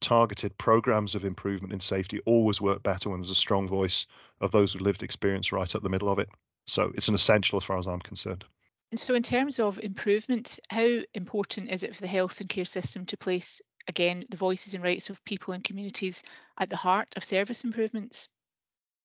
targeted 0.01 0.57
programs 0.57 1.15
of 1.15 1.25
improvement 1.25 1.73
in 1.73 1.79
safety 1.79 2.19
always 2.25 2.61
work 2.61 2.83
better 2.83 3.09
when 3.09 3.19
there's 3.19 3.31
a 3.31 3.35
strong 3.35 3.67
voice 3.67 4.05
of 4.41 4.51
those 4.51 4.73
with 4.73 4.83
lived 4.83 5.01
experience 5.01 5.51
right 5.51 5.73
up 5.73 5.81
the 5.81 5.89
middle 5.89 6.09
of 6.09 6.19
it. 6.19 6.29
So 6.67 6.91
it's 6.95 7.07
an 7.07 7.15
essential 7.15 7.57
as 7.57 7.63
far 7.63 7.79
as 7.79 7.87
I'm 7.87 8.01
concerned. 8.01 8.45
And 8.91 8.99
so, 8.99 9.15
in 9.15 9.23
terms 9.23 9.59
of 9.59 9.79
improvement, 9.79 10.59
how 10.69 10.99
important 11.13 11.71
is 11.71 11.83
it 11.83 11.95
for 11.95 12.01
the 12.01 12.07
health 12.07 12.39
and 12.39 12.47
care 12.47 12.65
system 12.65 13.05
to 13.07 13.17
place 13.17 13.61
again, 13.87 14.23
the 14.29 14.37
voices 14.37 14.73
and 14.73 14.83
rights 14.83 15.09
of 15.09 15.23
people 15.25 15.53
and 15.53 15.63
communities 15.63 16.23
at 16.59 16.69
the 16.69 16.77
heart 16.77 17.09
of 17.15 17.23
service 17.23 17.63
improvements? 17.63 18.29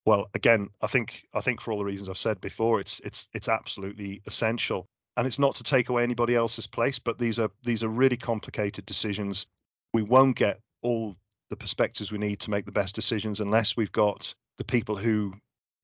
Well, 0.05 0.29
again, 0.35 0.69
I 0.81 0.87
think 0.89 1.25
I 1.35 1.41
think 1.41 1.61
for 1.61 1.73
all 1.73 1.79
the 1.79 1.85
reasons 1.85 2.09
I've 2.09 2.19
said 2.19 2.41
before, 2.41 2.81
it's 2.81 3.01
it's 3.05 3.29
it's 3.33 3.49
absolutely 3.49 4.21
essential. 4.27 4.89
And 5.17 5.27
it's 5.27 5.39
not 5.39 5.55
to 5.57 5.63
take 5.63 5.91
away 5.91 6.03
anybody 6.03 6.35
else's 6.35 6.67
place, 6.67 6.99
but 6.99 7.19
these 7.19 7.39
are 7.39 7.51
these 7.63 7.85
are 7.85 7.89
really 7.89 8.17
complicated 8.17 8.87
decisions. 8.87 9.47
We 9.93 10.03
won't 10.03 10.37
get 10.37 10.61
all 10.83 11.17
the 11.51 11.57
perspectives 11.57 12.11
we 12.11 12.19
need 12.19 12.41
to 12.41 12.51
make 12.51 12.65
the 12.65 12.73
best 12.73 12.95
decisions 12.95 13.41
unless 13.41 13.77
we've 13.77 13.93
got 13.93 14.35
the 14.59 14.65
people 14.65 14.97
who 14.97 15.35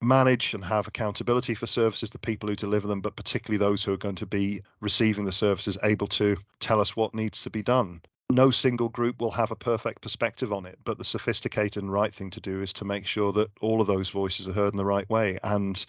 manage 0.01 0.55
and 0.55 0.65
have 0.65 0.87
accountability 0.89 1.55
for 1.55 1.67
services, 1.67 2.11
the 2.11 2.19
people 2.19 2.49
who 2.49 2.57
deliver 2.57 2.89
them, 2.89 3.01
but 3.01 3.17
particularly 3.17 3.59
those 3.59 3.83
who 3.83 3.93
are 3.93 3.99
going 3.99 4.15
to 4.15 4.27
be 4.27 4.63
receiving 4.81 5.25
the 5.25 5.33
services 5.33 5.77
able 5.83 6.07
to 6.07 6.37
tell 6.61 6.81
us 6.81 6.97
what 6.97 7.15
needs 7.15 7.43
to 7.43 7.51
be 7.51 7.63
done 7.63 8.01
no 8.31 8.51
single 8.51 8.89
group 8.89 9.21
will 9.21 9.31
have 9.31 9.51
a 9.51 9.57
perfect 9.57 10.03
perspective 10.03 10.53
on 10.53 10.67
it, 10.67 10.79
but 10.85 10.99
the 10.99 11.05
sophisticated 11.05 11.83
and 11.83 11.93
right 11.93 12.15
thing 12.15 12.31
to 12.31 12.41
do 12.41 12.61
is 12.61 12.73
to 12.75 12.85
make 12.85 13.07
sure 13.07 13.33
that 13.33 13.51
all 13.61 13.81
of 13.81 13.87
those 13.87 14.11
voices 14.11 14.47
are 14.47 14.53
heard 14.53 14.73
in 14.73 14.77
the 14.77 14.85
right 14.85 15.09
way. 15.09 15.39
And 15.43 15.85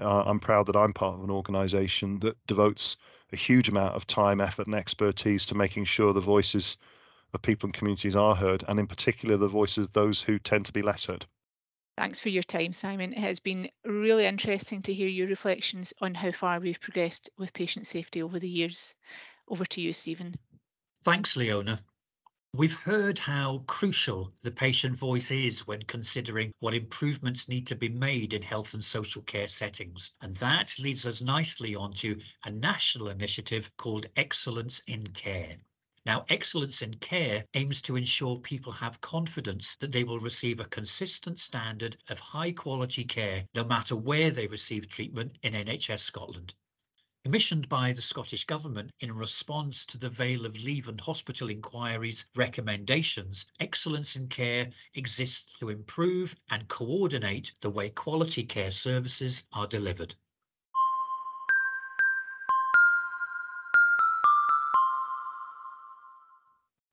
uh, 0.00 0.24
I'm 0.26 0.40
proud 0.40 0.66
that 0.66 0.76
I'm 0.76 0.92
part 0.92 1.14
of 1.14 1.24
an 1.24 1.30
organization 1.30 2.18
that 2.20 2.36
devotes 2.46 2.96
a 3.32 3.36
huge 3.36 3.68
amount 3.68 3.94
of 3.94 4.06
time, 4.06 4.40
effort, 4.40 4.66
and 4.66 4.74
expertise 4.74 5.46
to 5.46 5.54
making 5.54 5.84
sure 5.84 6.12
the 6.12 6.20
voices 6.20 6.76
of 7.32 7.42
people 7.42 7.68
and 7.68 7.74
communities 7.74 8.16
are 8.16 8.34
heard, 8.34 8.64
and 8.68 8.78
in 8.78 8.86
particular, 8.86 9.36
the 9.36 9.48
voices 9.48 9.86
of 9.86 9.92
those 9.92 10.22
who 10.22 10.38
tend 10.38 10.66
to 10.66 10.72
be 10.72 10.82
less 10.82 11.04
heard. 11.04 11.26
Thanks 11.96 12.20
for 12.20 12.28
your 12.28 12.42
time, 12.42 12.72
Simon. 12.72 13.12
It 13.12 13.18
has 13.20 13.40
been 13.40 13.70
really 13.84 14.26
interesting 14.26 14.82
to 14.82 14.92
hear 14.92 15.08
your 15.08 15.28
reflections 15.28 15.94
on 16.00 16.14
how 16.14 16.30
far 16.30 16.60
we've 16.60 16.80
progressed 16.80 17.30
with 17.38 17.54
patient 17.54 17.86
safety 17.86 18.22
over 18.22 18.38
the 18.38 18.48
years. 18.48 18.94
Over 19.48 19.64
to 19.64 19.80
you, 19.80 19.92
Stephen. 19.92 20.34
Thanks, 21.06 21.36
Leona. 21.36 21.84
We've 22.52 22.80
heard 22.80 23.16
how 23.16 23.58
crucial 23.68 24.32
the 24.42 24.50
patient 24.50 24.96
voice 24.96 25.30
is 25.30 25.64
when 25.64 25.82
considering 25.82 26.52
what 26.58 26.74
improvements 26.74 27.48
need 27.48 27.68
to 27.68 27.76
be 27.76 27.88
made 27.88 28.34
in 28.34 28.42
health 28.42 28.74
and 28.74 28.82
social 28.82 29.22
care 29.22 29.46
settings. 29.46 30.10
And 30.20 30.34
that 30.38 30.74
leads 30.80 31.06
us 31.06 31.22
nicely 31.22 31.76
onto 31.76 32.18
a 32.44 32.50
national 32.50 33.06
initiative 33.06 33.70
called 33.76 34.06
Excellence 34.16 34.82
in 34.88 35.06
Care. 35.06 35.58
Now, 36.04 36.24
Excellence 36.28 36.82
in 36.82 36.94
Care 36.94 37.44
aims 37.54 37.80
to 37.82 37.94
ensure 37.94 38.40
people 38.40 38.72
have 38.72 39.00
confidence 39.00 39.76
that 39.76 39.92
they 39.92 40.02
will 40.02 40.18
receive 40.18 40.58
a 40.58 40.64
consistent 40.64 41.38
standard 41.38 41.96
of 42.08 42.18
high 42.18 42.50
quality 42.50 43.04
care 43.04 43.46
no 43.54 43.62
matter 43.62 43.94
where 43.94 44.32
they 44.32 44.48
receive 44.48 44.88
treatment 44.88 45.38
in 45.44 45.52
NHS 45.52 46.00
Scotland. 46.00 46.56
Commissioned 47.26 47.68
by 47.68 47.92
the 47.92 48.02
Scottish 48.02 48.44
Government 48.44 48.92
in 49.00 49.10
response 49.10 49.84
to 49.86 49.98
the 49.98 50.08
Vale 50.08 50.46
of 50.46 50.62
Leven 50.62 50.90
and 50.90 51.00
Hospital 51.00 51.50
inquiry's 51.50 52.24
recommendations, 52.36 53.46
Excellence 53.58 54.14
in 54.14 54.28
Care 54.28 54.70
exists 54.94 55.58
to 55.58 55.68
improve 55.68 56.36
and 56.50 56.68
coordinate 56.68 57.52
the 57.62 57.68
way 57.68 57.90
quality 57.90 58.44
care 58.44 58.70
services 58.70 59.44
are 59.52 59.66
delivered. 59.66 60.14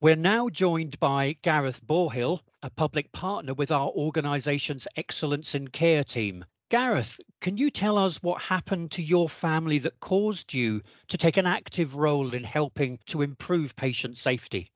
We're 0.02 0.16
now 0.16 0.50
joined 0.50 1.00
by 1.00 1.38
Gareth 1.44 1.86
Bourhill, 1.86 2.42
a 2.64 2.72
public 2.72 3.12
partner 3.12 3.54
with 3.54 3.70
our 3.70 3.90
organisation's 3.90 4.88
Excellence 4.98 5.54
in 5.54 5.68
Care 5.68 6.04
team. 6.04 6.44
Gareth, 6.74 7.20
can 7.40 7.56
you 7.56 7.70
tell 7.70 8.00
us 8.00 8.18
what 8.24 8.42
happened 8.42 8.90
to 8.90 9.04
your 9.04 9.30
family 9.30 9.78
that 9.78 10.00
caused 10.00 10.56
you 10.56 10.82
to 11.08 11.20
take 11.20 11.38
an 11.38 11.46
active 11.46 11.94
role 11.94 12.34
in 12.34 12.44
helping 12.44 12.98
to 13.06 13.22
improve 13.22 13.76
patient 13.76 14.18
safety? 14.18 14.72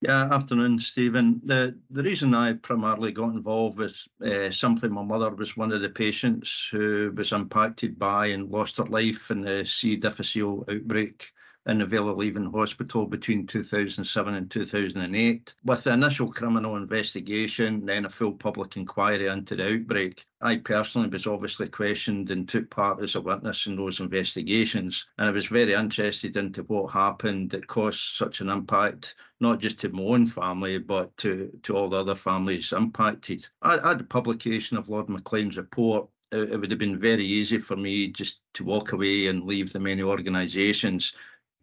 Yeah, 0.00 0.32
afternoon, 0.32 0.78
Stephen. 0.78 1.42
The 1.44 1.78
the 1.90 2.02
reason 2.02 2.34
I 2.34 2.54
primarily 2.54 3.12
got 3.12 3.34
involved 3.34 3.76
was 3.76 4.08
uh, 4.24 4.50
simply 4.50 4.88
my 4.88 5.02
mother 5.02 5.28
was 5.28 5.54
one 5.54 5.70
of 5.70 5.82
the 5.82 5.90
patients 5.90 6.70
who 6.72 7.12
was 7.14 7.30
impacted 7.30 7.98
by 7.98 8.28
and 8.28 8.50
lost 8.50 8.78
her 8.78 8.84
life 8.84 9.30
in 9.30 9.42
the 9.42 9.66
C. 9.66 9.96
difficile 9.96 10.64
outbreak 10.66 11.30
in 11.66 11.78
the 11.78 12.50
Hospital 12.54 13.06
between 13.06 13.46
2007 13.46 14.34
and 14.34 14.50
2008. 14.50 15.54
With 15.64 15.84
the 15.84 15.92
initial 15.92 16.30
criminal 16.30 16.76
investigation, 16.76 17.84
then 17.84 18.04
a 18.04 18.10
full 18.10 18.32
public 18.32 18.76
inquiry 18.76 19.26
into 19.26 19.56
the 19.56 19.74
outbreak, 19.74 20.24
I 20.40 20.56
personally 20.56 21.08
was 21.08 21.26
obviously 21.26 21.68
questioned 21.68 22.30
and 22.30 22.48
took 22.48 22.70
part 22.70 23.02
as 23.02 23.16
a 23.16 23.20
witness 23.20 23.66
in 23.66 23.76
those 23.76 23.98
investigations. 23.98 25.06
And 25.18 25.28
I 25.28 25.32
was 25.32 25.46
very 25.46 25.74
interested 25.74 26.36
into 26.36 26.62
what 26.64 26.92
happened 26.92 27.50
that 27.50 27.66
caused 27.66 28.00
such 28.00 28.40
an 28.40 28.48
impact, 28.48 29.16
not 29.40 29.58
just 29.58 29.80
to 29.80 29.88
my 29.88 30.02
own 30.02 30.26
family, 30.26 30.78
but 30.78 31.16
to, 31.18 31.50
to 31.64 31.76
all 31.76 31.88
the 31.88 31.98
other 31.98 32.14
families 32.14 32.72
impacted. 32.72 33.46
At, 33.64 33.84
at 33.84 33.98
the 33.98 34.04
publication 34.04 34.76
of 34.76 34.88
Lord 34.88 35.08
Maclean's 35.08 35.56
report, 35.56 36.08
it 36.32 36.58
would 36.58 36.70
have 36.70 36.80
been 36.80 36.98
very 36.98 37.24
easy 37.24 37.58
for 37.58 37.76
me 37.76 38.08
just 38.08 38.40
to 38.54 38.64
walk 38.64 38.92
away 38.92 39.28
and 39.28 39.44
leave 39.44 39.72
the 39.72 39.78
many 39.80 40.02
organisations 40.02 41.12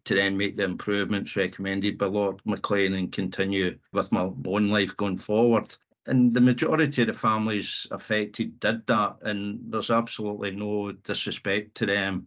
to 0.04 0.14
then 0.14 0.36
make 0.36 0.56
the 0.56 0.64
improvements 0.64 1.36
recommended 1.36 1.98
by 1.98 2.06
Lord 2.06 2.40
Maclean 2.44 2.94
and 2.94 3.10
continue 3.10 3.78
with 3.92 4.12
my 4.12 4.30
own 4.46 4.68
life 4.68 4.96
going 4.96 5.18
forward. 5.18 5.74
And 6.06 6.34
the 6.34 6.40
majority 6.40 7.02
of 7.02 7.08
the 7.08 7.14
families 7.14 7.86
affected 7.90 8.60
did 8.60 8.86
that, 8.86 9.16
and 9.22 9.60
there's 9.72 9.90
absolutely 9.90 10.50
no 10.50 10.92
disrespect 10.92 11.74
to 11.76 11.86
them. 11.86 12.26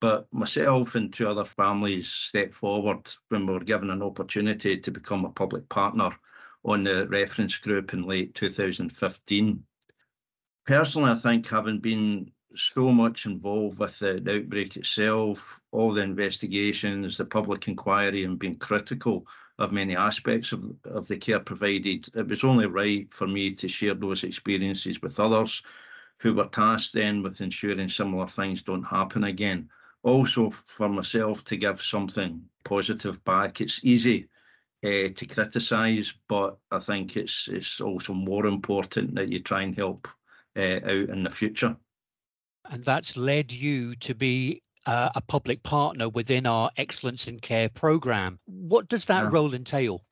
But 0.00 0.26
myself 0.32 0.96
and 0.96 1.12
two 1.12 1.28
other 1.28 1.44
families 1.44 2.10
stepped 2.10 2.54
forward 2.54 3.08
when 3.28 3.46
we 3.46 3.52
were 3.52 3.60
given 3.60 3.90
an 3.90 4.02
opportunity 4.02 4.76
to 4.76 4.90
become 4.90 5.24
a 5.24 5.30
public 5.30 5.68
partner 5.68 6.10
on 6.64 6.82
the 6.82 7.06
reference 7.06 7.56
group 7.56 7.92
in 7.92 8.02
late 8.02 8.34
2015. 8.34 9.62
Personally, 10.66 11.10
I 11.10 11.14
think 11.14 11.48
having 11.48 11.78
been 11.78 12.32
so 12.56 12.90
much 12.90 13.26
involved 13.26 13.78
with 13.78 13.98
the, 13.98 14.20
the, 14.20 14.36
outbreak 14.36 14.76
itself, 14.76 15.60
all 15.70 15.92
the 15.92 16.02
investigations, 16.02 17.16
the 17.16 17.24
public 17.24 17.68
inquiry, 17.68 18.24
and 18.24 18.38
being 18.38 18.54
critical 18.56 19.26
of 19.58 19.72
many 19.72 19.96
aspects 19.96 20.52
of, 20.52 20.64
of 20.84 21.06
the 21.08 21.16
care 21.16 21.40
provided. 21.40 22.08
It 22.14 22.28
was 22.28 22.44
only 22.44 22.66
right 22.66 23.12
for 23.12 23.26
me 23.26 23.52
to 23.52 23.68
share 23.68 23.94
those 23.94 24.24
experiences 24.24 25.00
with 25.02 25.20
others 25.20 25.62
who 26.18 26.34
were 26.34 26.46
tasked 26.46 26.92
then 26.92 27.22
with 27.22 27.40
ensuring 27.40 27.88
similar 27.88 28.26
things 28.26 28.62
don't 28.62 28.84
happen 28.84 29.24
again. 29.24 29.68
Also, 30.02 30.50
for 30.50 30.88
myself 30.88 31.44
to 31.44 31.56
give 31.56 31.80
something 31.80 32.42
positive 32.64 33.22
back. 33.24 33.60
It's 33.60 33.84
easy 33.84 34.28
uh, 34.84 35.08
to 35.14 35.26
criticise, 35.26 36.12
but 36.28 36.58
I 36.70 36.78
think 36.78 37.16
it's 37.16 37.48
it's 37.50 37.80
also 37.80 38.12
more 38.12 38.46
important 38.46 39.14
that 39.14 39.28
you 39.28 39.40
try 39.40 39.62
and 39.62 39.74
help 39.74 40.08
uh, 40.56 40.80
out 40.84 41.08
in 41.10 41.22
the 41.22 41.30
future 41.30 41.76
and 42.70 42.84
that's 42.84 43.16
led 43.16 43.52
you 43.52 43.94
to 43.96 44.14
be 44.14 44.62
uh, 44.86 45.10
a 45.14 45.20
public 45.20 45.62
partner 45.62 46.08
within 46.08 46.46
our 46.46 46.70
Excellence 46.76 47.28
in 47.28 47.38
Care 47.38 47.68
program. 47.68 48.38
What 48.46 48.88
does 48.88 49.04
that 49.06 49.24
yeah. 49.24 49.30
role 49.30 49.54
entail? 49.54 50.02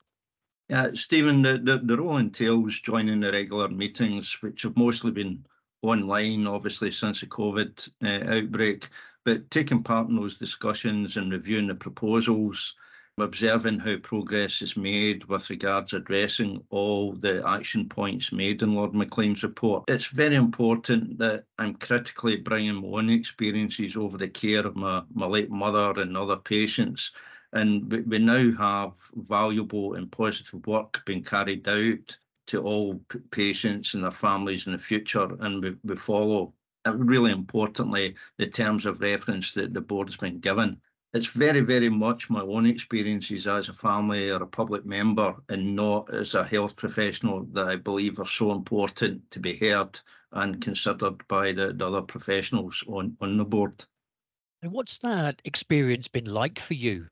Yeah, 0.69 0.91
Stephen, 0.93 1.41
the, 1.41 1.57
the, 1.57 1.81
the 1.83 1.97
role 1.97 2.17
entails 2.17 2.79
joining 2.79 3.19
the 3.19 3.31
regular 3.31 3.67
meetings, 3.67 4.37
which 4.41 4.61
have 4.61 4.77
mostly 4.77 5.11
been 5.11 5.45
online, 5.81 6.47
obviously, 6.47 6.91
since 6.91 7.19
the 7.19 7.27
COVID 7.27 7.89
uh, 8.03 8.37
outbreak, 8.37 8.87
but 9.25 9.49
taking 9.51 9.83
part 9.83 10.07
in 10.07 10.15
those 10.15 10.37
discussions 10.37 11.17
and 11.17 11.31
reviewing 11.31 11.67
the 11.67 11.75
proposals 11.75 12.75
observing 13.17 13.79
how 13.79 13.97
progress 13.97 14.61
is 14.61 14.77
made 14.77 15.25
with 15.25 15.49
regards 15.49 15.93
addressing 15.93 16.63
all 16.69 17.13
the 17.13 17.45
action 17.47 17.87
points 17.87 18.31
made 18.31 18.61
in 18.61 18.73
Lord 18.73 18.93
McLean's 18.93 19.43
report. 19.43 19.83
It's 19.87 20.07
very 20.07 20.35
important 20.35 21.17
that 21.19 21.43
I'm 21.59 21.75
critically 21.75 22.37
bringing 22.37 22.75
my 22.75 22.99
own 22.99 23.09
experiences 23.09 23.95
over 23.95 24.17
the 24.17 24.29
care 24.29 24.65
of 24.65 24.75
my, 24.75 25.03
my 25.13 25.25
late 25.25 25.51
mother 25.51 25.99
and 26.01 26.15
other 26.15 26.37
patients. 26.37 27.11
And 27.53 27.91
we, 27.91 28.01
we 28.01 28.17
now 28.17 28.51
have 28.57 28.93
valuable 29.13 29.95
and 29.95 30.11
positive 30.11 30.65
work 30.65 31.03
being 31.05 31.23
carried 31.23 31.67
out 31.67 32.17
to 32.47 32.61
all 32.61 33.01
patients 33.31 33.93
and 33.93 34.03
their 34.03 34.11
families 34.11 34.67
in 34.67 34.73
the 34.73 34.79
future. 34.79 35.35
And 35.41 35.61
we, 35.61 35.75
we 35.83 35.95
follow, 35.95 36.53
uh, 36.85 36.95
really 36.95 37.31
importantly, 37.31 38.15
the 38.37 38.47
terms 38.47 38.85
of 38.85 39.01
reference 39.01 39.53
that 39.53 39.73
the 39.73 39.81
board 39.81 40.07
has 40.07 40.17
been 40.17 40.39
given 40.39 40.79
it's 41.13 41.27
very, 41.27 41.59
very 41.59 41.89
much 41.89 42.29
my 42.29 42.41
own 42.41 42.65
experiences 42.65 43.45
as 43.45 43.67
a 43.67 43.73
family 43.73 44.31
or 44.31 44.41
a 44.41 44.47
public 44.47 44.85
member 44.85 45.35
and 45.49 45.75
not 45.75 46.09
as 46.13 46.35
a 46.35 46.43
health 46.43 46.75
professional 46.75 47.43
that 47.51 47.67
I 47.67 47.75
believe 47.75 48.19
are 48.19 48.25
so 48.25 48.51
important 48.51 49.29
to 49.31 49.39
be 49.39 49.57
heard 49.57 49.99
and 50.31 50.61
considered 50.61 51.27
by 51.27 51.51
the, 51.51 51.73
the 51.73 51.85
other 51.85 52.01
professionals 52.01 52.83
on, 52.87 53.17
on 53.19 53.35
the 53.35 53.43
board. 53.43 53.83
And 54.61 54.71
what's 54.71 54.99
that 54.99 55.41
experience 55.43 56.07
been 56.07 56.25
like 56.25 56.59
for 56.59 56.75
you? 56.75 57.07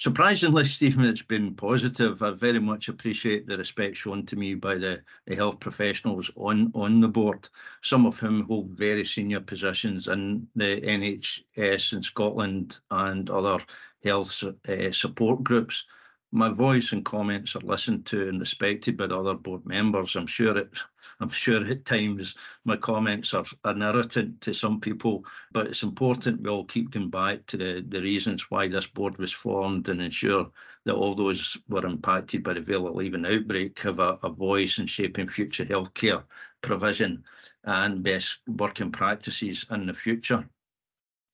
Surprisingly, 0.00 0.64
Stephen, 0.68 1.04
it's 1.04 1.20
been 1.20 1.54
positive. 1.54 2.22
I 2.22 2.30
very 2.30 2.58
much 2.58 2.88
appreciate 2.88 3.46
the 3.46 3.58
respect 3.58 3.96
shown 3.96 4.24
to 4.26 4.36
me 4.36 4.54
by 4.54 4.76
the, 4.76 5.02
the 5.26 5.36
health 5.36 5.60
professionals 5.60 6.30
on, 6.36 6.72
on 6.74 7.00
the 7.00 7.08
board, 7.08 7.46
some 7.82 8.06
of 8.06 8.18
whom 8.18 8.46
hold 8.46 8.70
very 8.70 9.04
senior 9.04 9.40
positions 9.40 10.08
in 10.08 10.48
the 10.56 10.80
NHS 10.80 11.92
in 11.92 12.02
Scotland 12.02 12.80
and 12.90 13.28
other 13.28 13.62
health 14.02 14.42
uh, 14.68 14.90
support 14.90 15.44
groups. 15.44 15.84
My 16.32 16.48
voice 16.48 16.92
and 16.92 17.04
comments 17.04 17.56
are 17.56 17.60
listened 17.60 18.06
to 18.06 18.28
and 18.28 18.38
respected 18.38 18.96
by 18.96 19.08
the 19.08 19.18
other 19.18 19.34
board 19.34 19.66
members. 19.66 20.14
I'm 20.14 20.28
sure 20.28 20.56
it, 20.56 20.78
I'm 21.20 21.28
sure 21.28 21.64
at 21.64 21.84
times 21.84 22.36
my 22.64 22.76
comments 22.76 23.34
are 23.34 23.44
an 23.64 23.82
irritant 23.82 24.40
to 24.42 24.54
some 24.54 24.80
people, 24.80 25.24
but 25.50 25.66
it's 25.66 25.82
important 25.82 26.42
we 26.42 26.50
all 26.50 26.64
keep 26.64 26.92
them 26.92 27.10
back 27.10 27.46
to 27.46 27.56
the, 27.56 27.84
the 27.88 28.00
reasons 28.00 28.48
why 28.48 28.68
this 28.68 28.86
board 28.86 29.18
was 29.18 29.32
formed 29.32 29.88
and 29.88 30.00
ensure 30.00 30.48
that 30.84 30.94
all 30.94 31.16
those 31.16 31.56
were 31.68 31.84
impacted 31.84 32.44
by 32.44 32.52
the 32.52 32.60
Vale 32.60 32.94
Leven 32.94 33.26
outbreak 33.26 33.78
have 33.80 33.98
a, 33.98 34.16
a 34.22 34.30
voice 34.30 34.78
in 34.78 34.86
shaping 34.86 35.26
future 35.26 35.64
healthcare 35.64 36.22
provision 36.62 37.24
and 37.64 38.04
best 38.04 38.38
working 38.46 38.92
practices 38.92 39.66
in 39.72 39.86
the 39.86 39.94
future. 39.94 40.48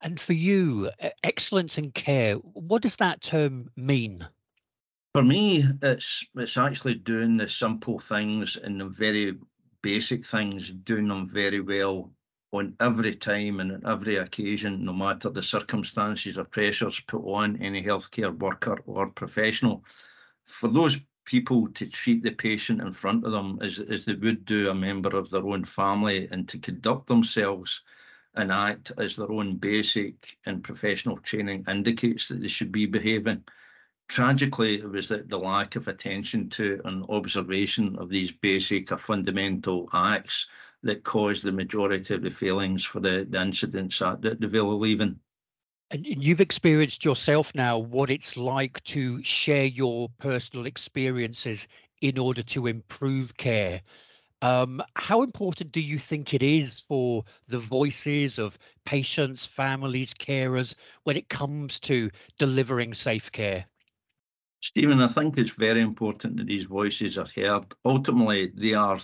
And 0.00 0.18
for 0.18 0.32
you, 0.32 0.90
excellence 1.22 1.76
in 1.76 1.90
care, 1.92 2.36
what 2.36 2.80
does 2.80 2.96
that 2.96 3.20
term 3.20 3.70
mean? 3.76 4.26
For 5.16 5.24
me, 5.24 5.64
it's 5.80 6.26
it's 6.34 6.58
actually 6.58 6.96
doing 6.96 7.38
the 7.38 7.48
simple 7.48 7.98
things 7.98 8.58
and 8.58 8.78
the 8.78 8.84
very 8.84 9.38
basic 9.80 10.26
things, 10.26 10.68
doing 10.68 11.08
them 11.08 11.26
very 11.26 11.60
well 11.60 12.12
on 12.52 12.76
every 12.80 13.14
time 13.14 13.60
and 13.60 13.72
on 13.72 13.86
every 13.90 14.16
occasion, 14.16 14.84
no 14.84 14.92
matter 14.92 15.30
the 15.30 15.42
circumstances 15.42 16.36
or 16.36 16.44
pressures 16.44 17.00
put 17.00 17.24
on 17.24 17.56
any 17.62 17.82
healthcare 17.82 18.38
worker 18.38 18.76
or 18.84 19.08
professional. 19.08 19.86
For 20.44 20.68
those 20.68 20.98
people 21.24 21.68
to 21.68 21.88
treat 21.88 22.22
the 22.22 22.32
patient 22.32 22.82
in 22.82 22.92
front 22.92 23.24
of 23.24 23.32
them 23.32 23.58
as, 23.62 23.78
as 23.78 24.04
they 24.04 24.16
would 24.16 24.44
do 24.44 24.68
a 24.68 24.74
member 24.74 25.16
of 25.16 25.30
their 25.30 25.46
own 25.46 25.64
family 25.64 26.28
and 26.30 26.46
to 26.50 26.58
conduct 26.58 27.06
themselves 27.06 27.80
and 28.34 28.52
act 28.52 28.92
as 28.98 29.16
their 29.16 29.32
own 29.32 29.56
basic 29.56 30.36
and 30.44 30.62
professional 30.62 31.16
training 31.16 31.64
indicates 31.68 32.28
that 32.28 32.42
they 32.42 32.48
should 32.48 32.70
be 32.70 32.84
behaving 32.84 33.42
tragically, 34.08 34.76
it 34.76 34.90
was 34.90 35.08
the, 35.08 35.24
the 35.24 35.38
lack 35.38 35.76
of 35.76 35.88
attention 35.88 36.48
to 36.50 36.80
and 36.84 37.04
observation 37.08 37.96
of 37.98 38.08
these 38.08 38.32
basic 38.32 38.92
or 38.92 38.98
fundamental 38.98 39.88
acts 39.92 40.46
that 40.82 41.02
caused 41.02 41.42
the 41.42 41.52
majority 41.52 42.14
of 42.14 42.22
the 42.22 42.30
failings 42.30 42.84
for 42.84 43.00
the, 43.00 43.26
the 43.28 43.40
incidents 43.40 44.00
at 44.02 44.22
the, 44.22 44.34
the 44.34 44.48
Vale 44.48 44.72
of 44.72 44.80
Leven. 44.80 45.18
And 45.90 46.04
you've 46.04 46.40
experienced 46.40 47.04
yourself 47.04 47.52
now 47.54 47.78
what 47.78 48.10
it's 48.10 48.36
like 48.36 48.82
to 48.84 49.22
share 49.22 49.64
your 49.64 50.08
personal 50.18 50.66
experiences 50.66 51.66
in 52.00 52.18
order 52.18 52.42
to 52.42 52.66
improve 52.66 53.36
care. 53.36 53.80
Um, 54.42 54.82
how 54.96 55.22
important 55.22 55.72
do 55.72 55.80
you 55.80 55.98
think 55.98 56.34
it 56.34 56.42
is 56.42 56.82
for 56.88 57.24
the 57.48 57.58
voices 57.58 58.38
of 58.38 58.58
patients, 58.84 59.46
families, 59.46 60.12
carers 60.12 60.74
when 61.04 61.16
it 61.16 61.28
comes 61.28 61.80
to 61.80 62.10
delivering 62.38 62.92
safe 62.92 63.32
care? 63.32 63.66
Stephen, 64.60 65.00
I 65.00 65.06
think 65.06 65.38
it's 65.38 65.52
very 65.52 65.80
important 65.80 66.36
that 66.36 66.46
these 66.46 66.64
voices 66.64 67.16
are 67.18 67.28
heard. 67.36 67.64
Ultimately, 67.84 68.48
they 68.48 68.74
are 68.74 68.98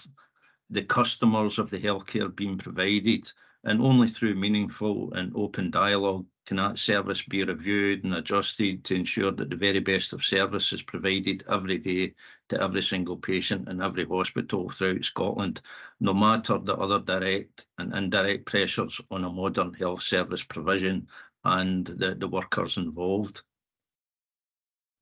the 0.70 0.84
customers 0.84 1.58
of 1.58 1.70
the 1.70 1.78
healthcare 1.78 2.34
being 2.34 2.58
provided, 2.58 3.30
and 3.64 3.80
only 3.80 4.08
through 4.08 4.34
meaningful 4.34 5.12
and 5.14 5.32
open 5.36 5.70
dialogue 5.70 6.26
can 6.46 6.56
that 6.56 6.78
service 6.78 7.22
be 7.22 7.44
reviewed 7.44 8.02
and 8.02 8.14
adjusted 8.14 8.82
to 8.84 8.94
ensure 8.96 9.30
that 9.30 9.50
the 9.50 9.56
very 9.56 9.78
best 9.78 10.12
of 10.12 10.24
service 10.24 10.72
is 10.72 10.82
provided 10.82 11.44
every 11.48 11.78
day 11.78 12.14
to 12.48 12.60
every 12.60 12.82
single 12.82 13.16
patient 13.16 13.68
in 13.68 13.80
every 13.80 14.04
hospital 14.04 14.68
throughout 14.68 15.04
Scotland, 15.04 15.60
no 16.00 16.12
matter 16.12 16.58
the 16.58 16.74
other 16.74 16.98
direct 16.98 17.66
and 17.78 17.94
indirect 17.94 18.46
pressures 18.46 19.00
on 19.10 19.22
a 19.22 19.30
modern 19.30 19.72
health 19.74 20.02
service 20.02 20.42
provision 20.42 21.06
and 21.44 21.86
the, 21.86 22.16
the 22.16 22.26
workers 22.26 22.76
involved. 22.76 23.42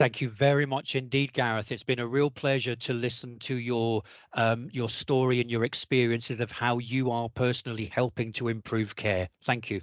Thank 0.00 0.23
you 0.23 0.30
very 0.30 0.64
much 0.64 0.97
indeed, 0.97 1.35
Gareth. 1.35 1.71
It's 1.71 1.83
been 1.83 1.99
a 1.99 2.07
real 2.07 2.30
pleasure 2.30 2.75
to 2.75 2.95
listen 2.95 3.38
to 3.40 3.57
your 3.57 4.02
um, 4.33 4.71
your 4.73 4.88
story 4.88 5.42
and 5.42 5.50
your 5.50 5.62
experiences 5.62 6.40
of 6.40 6.50
how 6.50 6.78
you 6.78 7.11
are 7.11 7.28
personally 7.28 7.85
helping 7.85 8.33
to 8.33 8.49
improve 8.49 8.97
care. 8.97 9.28
Thank 9.45 9.69
you. 9.69 9.82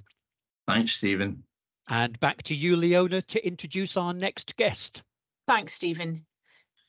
Thanks, 0.66 0.94
Stephen. 0.94 1.44
And 1.88 2.20
back 2.20 2.42
to 2.46 2.56
you, 2.56 2.76
Leona, 2.76 3.22
to 3.22 3.46
introduce 3.46 3.96
our 3.96 4.12
next 4.12 4.56
guest. 4.56 5.04
Thanks, 5.48 5.74
Stephen. 5.74 6.26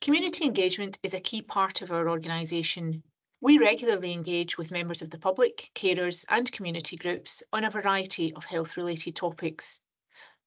Community 0.01 0.47
engagement 0.47 0.99
is 1.03 1.13
a 1.13 1.21
key 1.21 1.43
part 1.43 1.83
of 1.83 1.93
our 1.93 2.09
organisation. 2.09 3.03
We 3.43 3.59
regularly 3.59 4.15
engage 4.15 4.57
with 4.57 4.71
members 4.71 5.03
of 5.03 5.11
the 5.11 5.19
public, 5.19 5.71
carers 5.75 6.25
and 6.31 6.51
community 6.51 6.97
groups 6.97 7.43
on 7.53 7.65
a 7.65 7.71
variety 7.71 8.33
of 8.33 8.47
health-related 8.47 9.17
topics. 9.17 9.83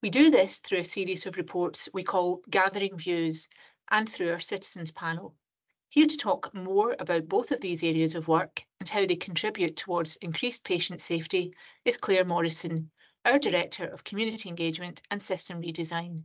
We 0.01 0.09
do 0.09 0.31
this 0.31 0.57
through 0.57 0.79
a 0.79 0.83
series 0.83 1.27
of 1.27 1.37
reports 1.37 1.87
we 1.93 2.03
call 2.03 2.41
Gathering 2.49 2.97
Views 2.97 3.47
and 3.91 4.09
through 4.09 4.31
our 4.31 4.39
Citizens 4.39 4.91
Panel. 4.91 5.35
Here 5.89 6.07
to 6.07 6.17
talk 6.17 6.51
more 6.55 6.95
about 6.97 7.27
both 7.27 7.51
of 7.51 7.61
these 7.61 7.83
areas 7.83 8.15
of 8.15 8.27
work 8.27 8.65
and 8.79 8.89
how 8.89 9.05
they 9.05 9.15
contribute 9.15 9.77
towards 9.77 10.15
increased 10.15 10.63
patient 10.63 11.01
safety 11.01 11.53
is 11.85 11.97
Claire 11.97 12.25
Morrison, 12.25 12.89
our 13.25 13.37
Director 13.37 13.85
of 13.85 14.03
Community 14.03 14.49
Engagement 14.49 15.03
and 15.11 15.21
System 15.21 15.61
Redesign. 15.61 16.23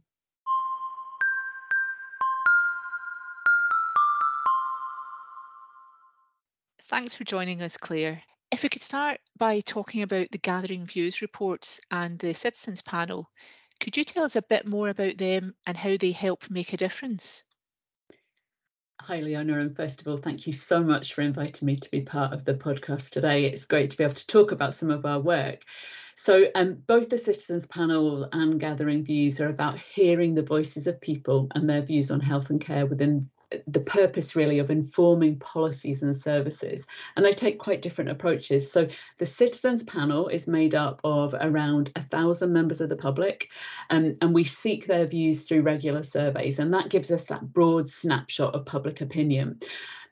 Thanks 6.81 7.15
for 7.15 7.25
joining 7.25 7.61
us, 7.61 7.77
Claire. 7.77 8.23
If 8.51 8.62
we 8.62 8.71
could 8.71 8.81
start 8.81 9.21
by 9.37 9.61
talking 9.61 10.01
about 10.01 10.31
the 10.31 10.39
Gathering 10.39 10.87
Views 10.87 11.21
reports 11.21 11.79
and 11.91 12.19
the 12.19 12.33
Citizens 12.33 12.81
Panel, 12.81 13.29
could 13.81 13.97
you 13.97 14.05
tell 14.05 14.25
us 14.25 14.37
a 14.37 14.43
bit 14.43 14.67
more 14.67 14.89
about 14.89 15.19
them 15.19 15.55
and 15.67 15.77
how 15.77 15.97
they 15.97 16.12
help 16.12 16.51
make 16.51 16.73
a 16.73 16.77
difference? 16.77 17.45
Hi, 19.01 19.21
Leona, 19.21 19.61
and 19.61 19.77
first 19.77 20.01
of 20.01 20.09
all, 20.09 20.17
thank 20.17 20.47
you 20.47 20.53
so 20.53 20.83
much 20.83 21.15
for 21.15 21.21
inviting 21.21 21.67
me 21.67 21.77
to 21.77 21.91
be 21.91 22.01
part 22.01 22.33
of 22.33 22.45
the 22.45 22.55
podcast 22.55 23.11
today. 23.11 23.45
It's 23.45 23.67
great 23.67 23.91
to 23.91 23.97
be 23.97 24.05
able 24.05 24.15
to 24.15 24.27
talk 24.27 24.53
about 24.53 24.75
some 24.75 24.91
of 24.91 25.05
our 25.05 25.21
work. 25.21 25.62
So, 26.17 26.47
um, 26.55 26.83
both 26.87 27.11
the 27.11 27.19
Citizens 27.19 27.67
Panel 27.67 28.27
and 28.33 28.59
Gathering 28.59 29.05
Views 29.05 29.39
are 29.39 29.51
about 29.51 29.79
hearing 29.79 30.35
the 30.35 30.43
voices 30.43 30.87
of 30.87 31.01
people 31.01 31.49
and 31.55 31.69
their 31.69 31.83
views 31.83 32.11
on 32.11 32.21
health 32.21 32.49
and 32.49 32.61
care 32.61 32.87
within 32.87 33.29
the 33.67 33.81
purpose 33.81 34.35
really 34.35 34.59
of 34.59 34.71
informing 34.71 35.39
policies 35.39 36.03
and 36.03 36.17
services 36.17 36.87
and 37.15 37.25
they 37.25 37.33
take 37.33 37.59
quite 37.59 37.81
different 37.81 38.11
approaches 38.11 38.71
so 38.71 38.89
the 39.19 39.27
citizens 39.27 39.85
panel 39.85 40.27
is 40.29 40.49
made 40.49 40.75
up 40.75 41.01
of 41.05 41.35
around 41.41 41.93
a 41.95 42.03
thousand 42.05 42.53
members 42.53 42.81
of 42.81 42.89
the 42.89 42.97
public 42.97 43.51
um, 43.91 44.17
and 44.21 44.35
we 44.35 44.43
seek 44.43 44.87
their 44.87 45.07
views 45.07 45.43
through 45.43 45.63
regular 45.63 46.03
surveys 46.03 46.59
and 46.59 46.75
that 46.75 46.89
gives 46.89 47.13
us 47.13 47.25
that 47.25 47.53
broad 47.53 47.89
snapshot 47.89 48.55
of 48.55 48.67
public 48.67 49.01
opinion 49.01 49.59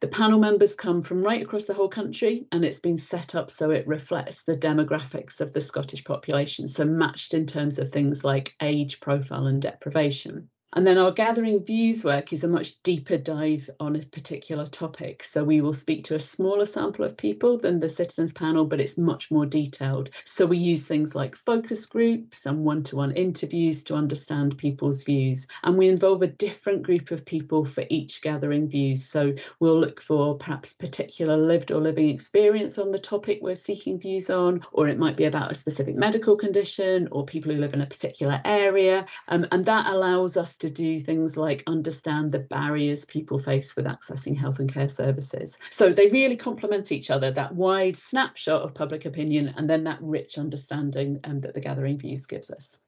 the 0.00 0.08
panel 0.08 0.38
members 0.38 0.74
come 0.74 1.02
from 1.02 1.22
right 1.22 1.42
across 1.42 1.64
the 1.64 1.72
whole 1.74 1.88
country 1.88 2.46
and 2.52 2.64
it's 2.64 2.78
been 2.78 2.98
set 2.98 3.34
up 3.34 3.50
so 3.50 3.70
it 3.70 3.86
reflects 3.86 4.42
the 4.42 4.54
demographics 4.54 5.40
of 5.40 5.54
the 5.54 5.62
Scottish 5.62 6.04
population, 6.04 6.68
so 6.68 6.84
matched 6.84 7.32
in 7.32 7.46
terms 7.46 7.78
of 7.78 7.90
things 7.90 8.22
like 8.22 8.54
age 8.60 9.00
profile 9.00 9.46
and 9.46 9.62
deprivation. 9.62 10.50
And 10.74 10.84
then 10.84 10.98
our 10.98 11.12
gathering 11.12 11.64
views 11.64 12.02
work 12.02 12.32
is 12.32 12.42
a 12.42 12.48
much 12.48 12.82
deeper 12.82 13.16
dive 13.16 13.70
on 13.78 13.94
a 13.94 14.00
particular 14.00 14.66
topic. 14.66 15.22
So 15.22 15.44
we 15.44 15.60
will 15.60 15.72
speak 15.72 16.02
to 16.04 16.16
a 16.16 16.20
smaller 16.20 16.66
sample 16.66 17.04
of 17.04 17.16
people 17.16 17.58
than 17.58 17.78
the 17.78 17.88
citizens 17.88 18.32
panel, 18.32 18.64
but 18.64 18.80
it's 18.80 18.98
much 18.98 19.30
more 19.30 19.46
detailed. 19.46 20.10
So 20.24 20.44
we 20.46 20.58
use 20.58 20.84
things 20.84 21.14
like 21.14 21.36
focus 21.36 21.86
groups 21.86 22.44
and 22.46 22.64
one 22.64 22.82
to 22.84 22.96
one 22.96 23.12
interviews 23.12 23.84
to 23.84 23.94
understand 23.94 24.58
people's 24.58 25.04
views. 25.04 25.46
And 25.62 25.78
we 25.78 25.88
involve 25.88 26.22
a 26.22 26.26
different 26.26 26.82
group 26.82 27.12
of 27.12 27.24
people 27.24 27.64
for 27.64 27.84
each 27.88 28.20
gathering 28.20 28.68
views. 28.68 29.06
So 29.06 29.32
we'll 29.60 29.78
look 29.78 30.00
for 30.00 30.36
perhaps 30.36 30.72
particular 30.72 31.36
lived 31.36 31.70
or 31.70 31.80
living 31.80 32.08
experience 32.08 32.78
on 32.78 32.90
the 32.90 32.98
topic 32.98 33.38
we're 33.40 33.54
seeking 33.54 34.00
views 34.00 34.28
on, 34.28 34.64
or 34.72 34.88
it 34.88 34.98
might 34.98 35.16
be 35.16 35.26
about 35.26 35.52
a 35.52 35.54
specific 35.54 35.94
medical 35.94 36.36
condition 36.36 37.06
or 37.12 37.24
people 37.24 37.52
who 37.52 37.60
live 37.60 37.74
in 37.74 37.82
a 37.82 37.86
particular 37.86 38.40
area. 38.44 39.06
Um, 39.28 39.46
and 39.52 39.64
that 39.66 39.86
allows 39.86 40.36
us 40.36 40.56
do 40.70 41.00
things 41.00 41.36
like 41.36 41.62
understand 41.66 42.32
the 42.32 42.38
barriers 42.38 43.04
people 43.04 43.38
face 43.38 43.76
with 43.76 43.86
accessing 43.86 44.36
health 44.36 44.58
and 44.58 44.72
care 44.72 44.88
services. 44.88 45.58
So 45.70 45.92
they 45.92 46.08
really 46.08 46.36
complement 46.36 46.92
each 46.92 47.10
other, 47.10 47.30
that 47.30 47.54
wide 47.54 47.96
snapshot 47.96 48.62
of 48.62 48.74
public 48.74 49.04
opinion 49.04 49.54
and 49.56 49.68
then 49.68 49.84
that 49.84 49.98
rich 50.00 50.38
understanding 50.38 51.20
um, 51.24 51.40
that 51.40 51.54
the 51.54 51.60
Gathering 51.60 51.98
Views 51.98 52.26
gives 52.26 52.50
us. 52.50 52.78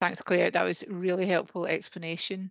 Thanks, 0.00 0.20
Claire. 0.20 0.50
That 0.50 0.64
was 0.64 0.84
really 0.88 1.26
helpful 1.26 1.66
explanation. 1.66 2.50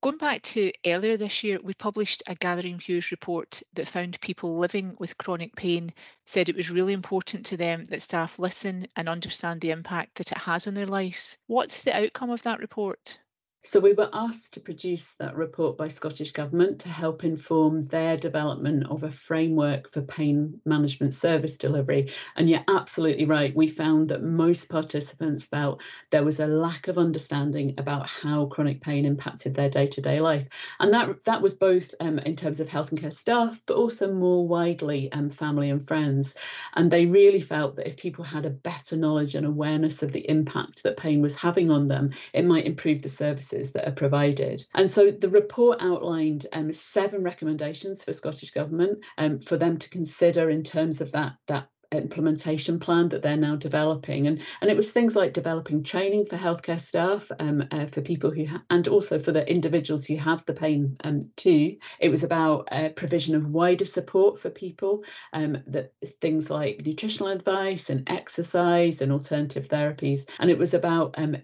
Going 0.00 0.16
back 0.16 0.42
to 0.42 0.72
earlier 0.86 1.16
this 1.16 1.44
year, 1.44 1.60
we 1.62 1.74
published 1.74 2.22
a 2.26 2.34
Gathering 2.34 2.78
Views 2.78 3.10
report 3.10 3.62
that 3.74 3.86
found 3.86 4.20
people 4.20 4.58
living 4.58 4.96
with 4.98 5.18
chronic 5.18 5.54
pain 5.54 5.92
said 6.26 6.48
it 6.48 6.56
was 6.56 6.70
really 6.70 6.92
important 6.92 7.46
to 7.46 7.56
them 7.56 7.84
that 7.84 8.02
staff 8.02 8.38
listen 8.38 8.86
and 8.96 9.08
understand 9.08 9.60
the 9.60 9.70
impact 9.70 10.16
that 10.16 10.32
it 10.32 10.38
has 10.38 10.66
on 10.66 10.74
their 10.74 10.86
lives. 10.86 11.38
What's 11.46 11.84
the 11.84 11.96
outcome 11.96 12.30
of 12.30 12.42
that 12.42 12.58
report? 12.58 13.18
So 13.64 13.78
we 13.78 13.92
were 13.92 14.10
asked 14.12 14.54
to 14.54 14.60
produce 14.60 15.12
that 15.20 15.36
report 15.36 15.78
by 15.78 15.86
Scottish 15.86 16.32
Government 16.32 16.80
to 16.80 16.88
help 16.88 17.22
inform 17.22 17.84
their 17.84 18.16
development 18.16 18.88
of 18.90 19.04
a 19.04 19.12
framework 19.12 19.92
for 19.92 20.02
pain 20.02 20.60
management 20.64 21.14
service 21.14 21.56
delivery. 21.56 22.10
And 22.34 22.50
you're 22.50 22.64
absolutely 22.66 23.24
right. 23.24 23.54
We 23.54 23.68
found 23.68 24.08
that 24.08 24.24
most 24.24 24.68
participants 24.68 25.44
felt 25.44 25.80
there 26.10 26.24
was 26.24 26.40
a 26.40 26.46
lack 26.48 26.88
of 26.88 26.98
understanding 26.98 27.74
about 27.78 28.08
how 28.08 28.46
chronic 28.46 28.80
pain 28.80 29.04
impacted 29.04 29.54
their 29.54 29.70
day-to-day 29.70 30.18
life. 30.18 30.48
And 30.80 30.92
that 30.92 31.24
that 31.24 31.40
was 31.40 31.54
both 31.54 31.94
um, 32.00 32.18
in 32.18 32.34
terms 32.34 32.58
of 32.58 32.68
health 32.68 32.90
and 32.90 33.00
care 33.00 33.12
staff, 33.12 33.60
but 33.66 33.76
also 33.76 34.12
more 34.12 34.46
widely 34.46 35.10
um, 35.12 35.30
family 35.30 35.70
and 35.70 35.86
friends. 35.86 36.34
And 36.74 36.90
they 36.90 37.06
really 37.06 37.40
felt 37.40 37.76
that 37.76 37.86
if 37.86 37.96
people 37.96 38.24
had 38.24 38.44
a 38.44 38.50
better 38.50 38.96
knowledge 38.96 39.36
and 39.36 39.46
awareness 39.46 40.02
of 40.02 40.10
the 40.10 40.28
impact 40.28 40.82
that 40.82 40.96
pain 40.96 41.22
was 41.22 41.36
having 41.36 41.70
on 41.70 41.86
them, 41.86 42.10
it 42.32 42.44
might 42.44 42.66
improve 42.66 43.02
the 43.02 43.08
services 43.08 43.51
services 43.52 43.72
that 43.72 43.86
are 43.88 43.92
provided. 43.92 44.64
And 44.74 44.90
so 44.90 45.10
the 45.10 45.28
report 45.28 45.78
outlined 45.80 46.46
um, 46.52 46.72
seven 46.72 47.22
recommendations 47.22 48.02
for 48.02 48.12
Scottish 48.12 48.50
Government 48.50 48.98
um, 49.18 49.40
for 49.40 49.56
them 49.56 49.78
to 49.78 49.90
consider 49.90 50.50
in 50.50 50.62
terms 50.62 51.00
of 51.00 51.12
that, 51.12 51.32
that 51.48 51.68
implementation 51.92 52.78
plan 52.78 53.08
that 53.10 53.22
they're 53.22 53.36
now 53.36 53.56
developing. 53.56 54.26
And 54.26 54.42
and 54.60 54.70
it 54.70 54.76
was 54.76 54.90
things 54.90 55.16
like 55.16 55.32
developing 55.32 55.82
training 55.82 56.26
for 56.26 56.36
healthcare 56.36 56.80
staff 56.80 57.30
um, 57.38 57.64
uh, 57.70 57.86
for 57.86 58.00
people 58.00 58.30
who 58.30 58.46
ha- 58.46 58.62
and 58.70 58.88
also 58.88 59.18
for 59.18 59.32
the 59.32 59.48
individuals 59.48 60.04
who 60.04 60.16
have 60.16 60.44
the 60.46 60.54
pain 60.54 60.96
um, 61.04 61.30
too. 61.36 61.76
It 62.00 62.08
was 62.08 62.22
about 62.22 62.68
uh, 62.72 62.90
provision 62.90 63.34
of 63.34 63.46
wider 63.46 63.84
support 63.84 64.40
for 64.40 64.50
people 64.50 65.04
um, 65.32 65.58
that 65.66 65.92
things 66.20 66.50
like 66.50 66.82
nutritional 66.84 67.32
advice 67.32 67.90
and 67.90 68.08
exercise 68.08 69.00
and 69.00 69.12
alternative 69.12 69.68
therapies. 69.68 70.28
And 70.38 70.50
it 70.50 70.58
was 70.58 70.74
about 70.74 71.14
um, 71.18 71.36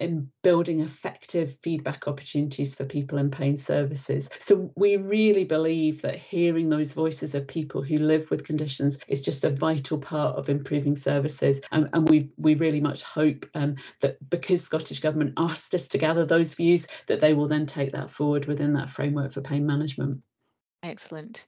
building 0.43 0.81
effective 0.81 1.57
feedback 1.63 2.09
opportunities 2.09 2.75
for 2.75 2.85
people 2.85 3.19
in 3.19 3.31
pain 3.31 3.57
services. 3.57 4.31
So 4.39 4.71
we 4.77 4.97
really 4.97 5.45
believe 5.45 6.03
that 6.03 6.17
hearing 6.17 6.69
those 6.69 6.93
voices 6.93 7.35
of 7.35 7.47
people 7.47 7.83
who 7.83 7.99
live 7.99 8.31
with 8.31 8.45
conditions 8.45 8.99
is 9.09 9.21
just 9.21 9.45
a 9.45 9.51
vital 9.51 9.99
part 9.99 10.38
of 10.39 10.49
improving 10.49 10.97
services. 10.97 11.61
Um, 11.73 11.89
and 11.93 12.09
we 12.09 12.31
we 12.37 12.55
really 12.55 12.81
much 12.81 13.03
hope 13.03 13.47
um, 13.55 13.77
that 14.01 14.17
because 14.31 14.63
Scottish 14.63 15.01
Government 15.01 15.35
asked 15.37 15.75
us 15.75 15.89
to 15.89 15.99
gather 15.99 16.25
those 16.25 16.55
views, 16.55 16.87
that 17.07 17.21
they 17.21 17.35
will 17.35 17.49
then 17.49 17.67
take 17.67 17.93
that 17.93 18.11
forward 18.11 18.47
within 18.47 18.73
that 18.75 18.91
framework 18.91 19.33
for 19.33 19.41
pain 19.41 19.67
management. 19.67 20.23
Excellent. 20.83 21.47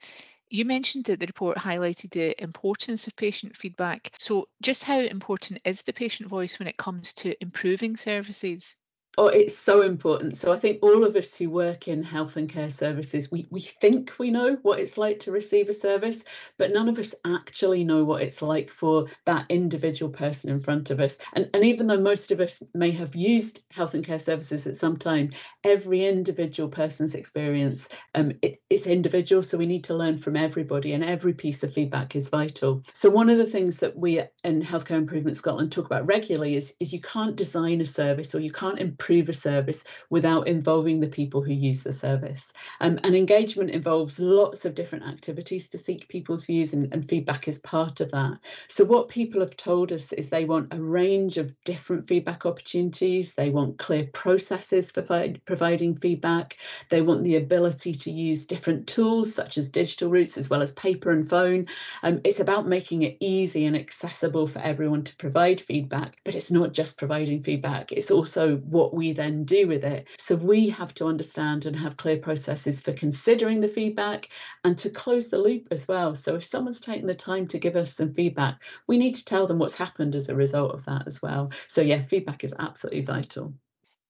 You 0.53 0.65
mentioned 0.65 1.05
that 1.05 1.21
the 1.21 1.27
report 1.27 1.57
highlighted 1.57 2.11
the 2.11 2.41
importance 2.43 3.07
of 3.07 3.15
patient 3.15 3.57
feedback. 3.57 4.13
So, 4.19 4.49
just 4.61 4.83
how 4.83 4.99
important 4.99 5.61
is 5.65 5.83
the 5.83 5.93
patient 5.93 6.29
voice 6.29 6.59
when 6.59 6.67
it 6.67 6.77
comes 6.77 7.13
to 7.15 7.41
improving 7.41 7.97
services? 7.97 8.75
Oh, 9.21 9.27
it's 9.27 9.55
so 9.55 9.83
important. 9.83 10.39
So 10.39 10.51
I 10.51 10.59
think 10.59 10.79
all 10.81 11.05
of 11.05 11.15
us 11.15 11.35
who 11.35 11.51
work 11.51 11.89
in 11.89 12.03
health 12.03 12.37
and 12.37 12.49
care 12.49 12.71
services, 12.71 13.31
we, 13.31 13.47
we 13.51 13.61
think 13.61 14.13
we 14.19 14.31
know 14.31 14.57
what 14.63 14.81
it's 14.81 14.97
like 14.97 15.21
to 15.21 15.31
receive 15.31 15.69
a 15.69 15.75
service, 15.75 16.25
but 16.57 16.73
none 16.73 16.89
of 16.89 16.99
us 16.99 17.15
actually 17.27 17.85
know 17.85 18.03
what 18.03 18.23
it's 18.23 18.41
like 18.41 18.71
for 18.71 19.09
that 19.27 19.45
individual 19.51 20.11
person 20.11 20.49
in 20.49 20.59
front 20.59 20.89
of 20.89 21.01
us. 21.01 21.19
And, 21.35 21.51
and 21.53 21.67
even 21.67 21.87
though 21.87 22.01
most 22.01 22.33
of 22.33 22.41
us 22.41 22.63
may 22.73 22.91
have 22.93 23.15
used 23.15 23.61
health 23.71 23.93
and 23.93 24.03
care 24.03 24.19
services 24.19 24.67
at 24.67 24.79
some 24.79 24.97
time, 24.97 25.29
every 25.65 26.07
individual 26.07 26.71
person's 26.71 27.15
experience 27.15 27.91
um, 28.15 28.33
it, 28.41 28.63
it's 28.71 28.87
individual. 28.87 29.43
So 29.43 29.59
we 29.59 29.67
need 29.67 29.85
to 29.85 29.95
learn 29.95 30.17
from 30.17 30.35
everybody, 30.35 30.95
and 30.95 31.05
every 31.05 31.35
piece 31.35 31.63
of 31.63 31.75
feedback 31.75 32.17
is 32.17 32.31
vital. 32.31 32.83
So 32.95 33.11
one 33.11 33.29
of 33.29 33.37
the 33.37 33.45
things 33.45 33.81
that 33.81 33.95
we 33.95 34.23
in 34.45 34.63
Healthcare 34.63 34.93
Improvement 34.93 35.37
Scotland 35.37 35.73
talk 35.73 35.85
about 35.85 36.07
regularly 36.07 36.57
is, 36.57 36.73
is 36.81 36.91
you 36.91 37.03
can't 37.03 37.37
design 37.37 37.83
a 37.83 37.87
service 37.87 38.35
or 38.35 38.41
you 38.41 38.51
can't 38.51 38.79
improve 38.79 39.10
a 39.11 39.33
service 39.33 39.85
without 40.09 40.47
involving 40.47 41.01
the 41.01 41.09
people 41.09 41.43
who 41.43 41.53
use 41.53 41.83
the 41.83 41.93
service. 41.93 42.53
Um, 42.81 42.99
and 43.03 43.17
engagement 43.17 43.71
involves 43.71 44.19
lots 44.19 44.65
of 44.65 44.75
different 44.75 45.05
activities 45.05 45.69
to 45.69 45.79
seek 45.79 46.09
people's 46.09 46.45
views, 46.45 46.73
and, 46.73 46.93
and 46.93 47.09
feedback 47.09 47.49
is 47.49 47.59
part 47.59 48.01
of 48.01 48.11
that. 48.13 48.39
So, 48.69 48.85
what 48.85 49.09
people 49.09 49.41
have 49.41 49.57
told 49.57 49.93
us 49.93 50.13
is 50.13 50.29
they 50.29 50.45
want 50.45 50.73
a 50.73 50.81
range 50.81 51.39
of 51.39 51.53
different 51.65 52.07
feedback 52.07 52.47
opportunities, 52.47 53.35
they 53.35 53.51
want 53.51 53.79
clear 53.79 54.09
processes 54.13 54.91
for 54.91 55.03
fi- 55.03 55.35
providing 55.45 55.97
feedback, 55.97 56.57
they 56.89 57.03
want 57.03 57.25
the 57.25 57.37
ability 57.37 57.95
to 57.95 58.11
use 58.11 58.47
different 58.47 58.87
tools 58.87 59.35
such 59.35 59.59
as 59.59 59.69
digital 59.69 60.09
routes 60.09 60.39
as 60.39 60.49
well 60.49 60.63
as 60.63 60.73
paper 60.73 61.11
and 61.11 61.29
phone. 61.29 61.67
Um, 62.03 62.21
it's 62.25 62.41
about 62.41 62.69
making 62.69 63.03
it 63.03 63.17
easy 63.21 63.67
and 63.67 63.77
accessible 63.77 64.47
for 64.47 64.61
everyone 64.61 65.03
to 65.05 65.17
provide 65.17 65.61
feedback, 65.61 66.19
but 66.25 66.35
it's 66.35 66.51
not 66.51 66.73
just 66.73 66.97
providing 66.97 67.43
feedback, 67.43 67.93
it's 67.93 68.11
also 68.11 68.57
what 68.59 68.90
what 68.91 68.97
we 68.97 69.13
then 69.13 69.45
do 69.45 69.69
with 69.69 69.85
it. 69.85 70.09
So 70.19 70.35
we 70.35 70.69
have 70.71 70.93
to 70.95 71.07
understand 71.07 71.67
and 71.67 71.77
have 71.77 71.97
clear 71.97 72.17
processes 72.17 72.81
for 72.81 72.93
considering 72.93 73.61
the 73.61 73.69
feedback 73.69 74.29
and 74.65 74.77
to 74.79 74.91
close 74.91 75.29
the 75.29 75.39
loop 75.39 75.69
as 75.71 75.87
well. 75.87 76.15
So 76.15 76.35
if 76.35 76.45
someone's 76.45 76.81
taken 76.81 77.07
the 77.07 77.15
time 77.15 77.47
to 77.49 77.59
give 77.59 77.77
us 77.77 77.95
some 77.95 78.13
feedback, 78.13 78.63
we 78.89 78.99
need 78.99 79.15
to 79.15 79.25
tell 79.25 79.47
them 79.47 79.59
what's 79.59 79.75
happened 79.75 80.17
as 80.17 80.29
a 80.29 80.35
result 80.35 80.73
of 80.73 80.85
that 80.87 81.07
as 81.07 81.23
well. 81.23 81.51
So 81.69 81.83
yeah, 81.83 82.03
feedback 82.03 82.43
is 82.43 82.55
absolutely 82.59 83.03
vital. 83.03 83.55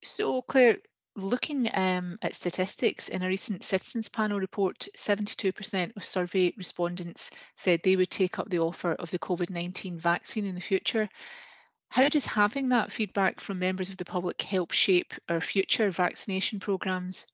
So 0.03 0.41
Claire, 0.43 0.79
looking 1.15 1.69
um, 1.75 2.19
at 2.23 2.35
statistics 2.35 3.11
in 3.11 3.23
a 3.23 3.29
recent 3.29 3.63
citizens 3.63 4.09
panel 4.09 4.41
report 4.41 4.89
72% 4.97 5.95
of 5.95 6.05
survey 6.05 6.55
respondents 6.57 7.33
said 7.57 7.81
they 7.83 7.97
would 7.97 8.11
take 8.11 8.39
up 8.39 8.49
the 8.49 8.61
offer 8.61 8.93
of 8.93 9.11
the 9.11 9.19
covid-19 9.19 10.01
vaccine 10.01 10.47
in 10.47 10.55
the 10.55 10.61
future 10.61 11.09
how 11.91 12.09
does 12.09 12.27
having 12.27 12.71
that 12.71 12.91
feedback 12.91 13.41
from 13.41 13.59
members 13.59 13.91
of 13.91 13.97
the 13.99 14.05
public 14.05 14.41
help 14.43 14.73
shape 14.73 15.13
our 15.29 15.41
future 15.41 15.91
vaccination 15.91 16.61
programmes? 16.61 17.27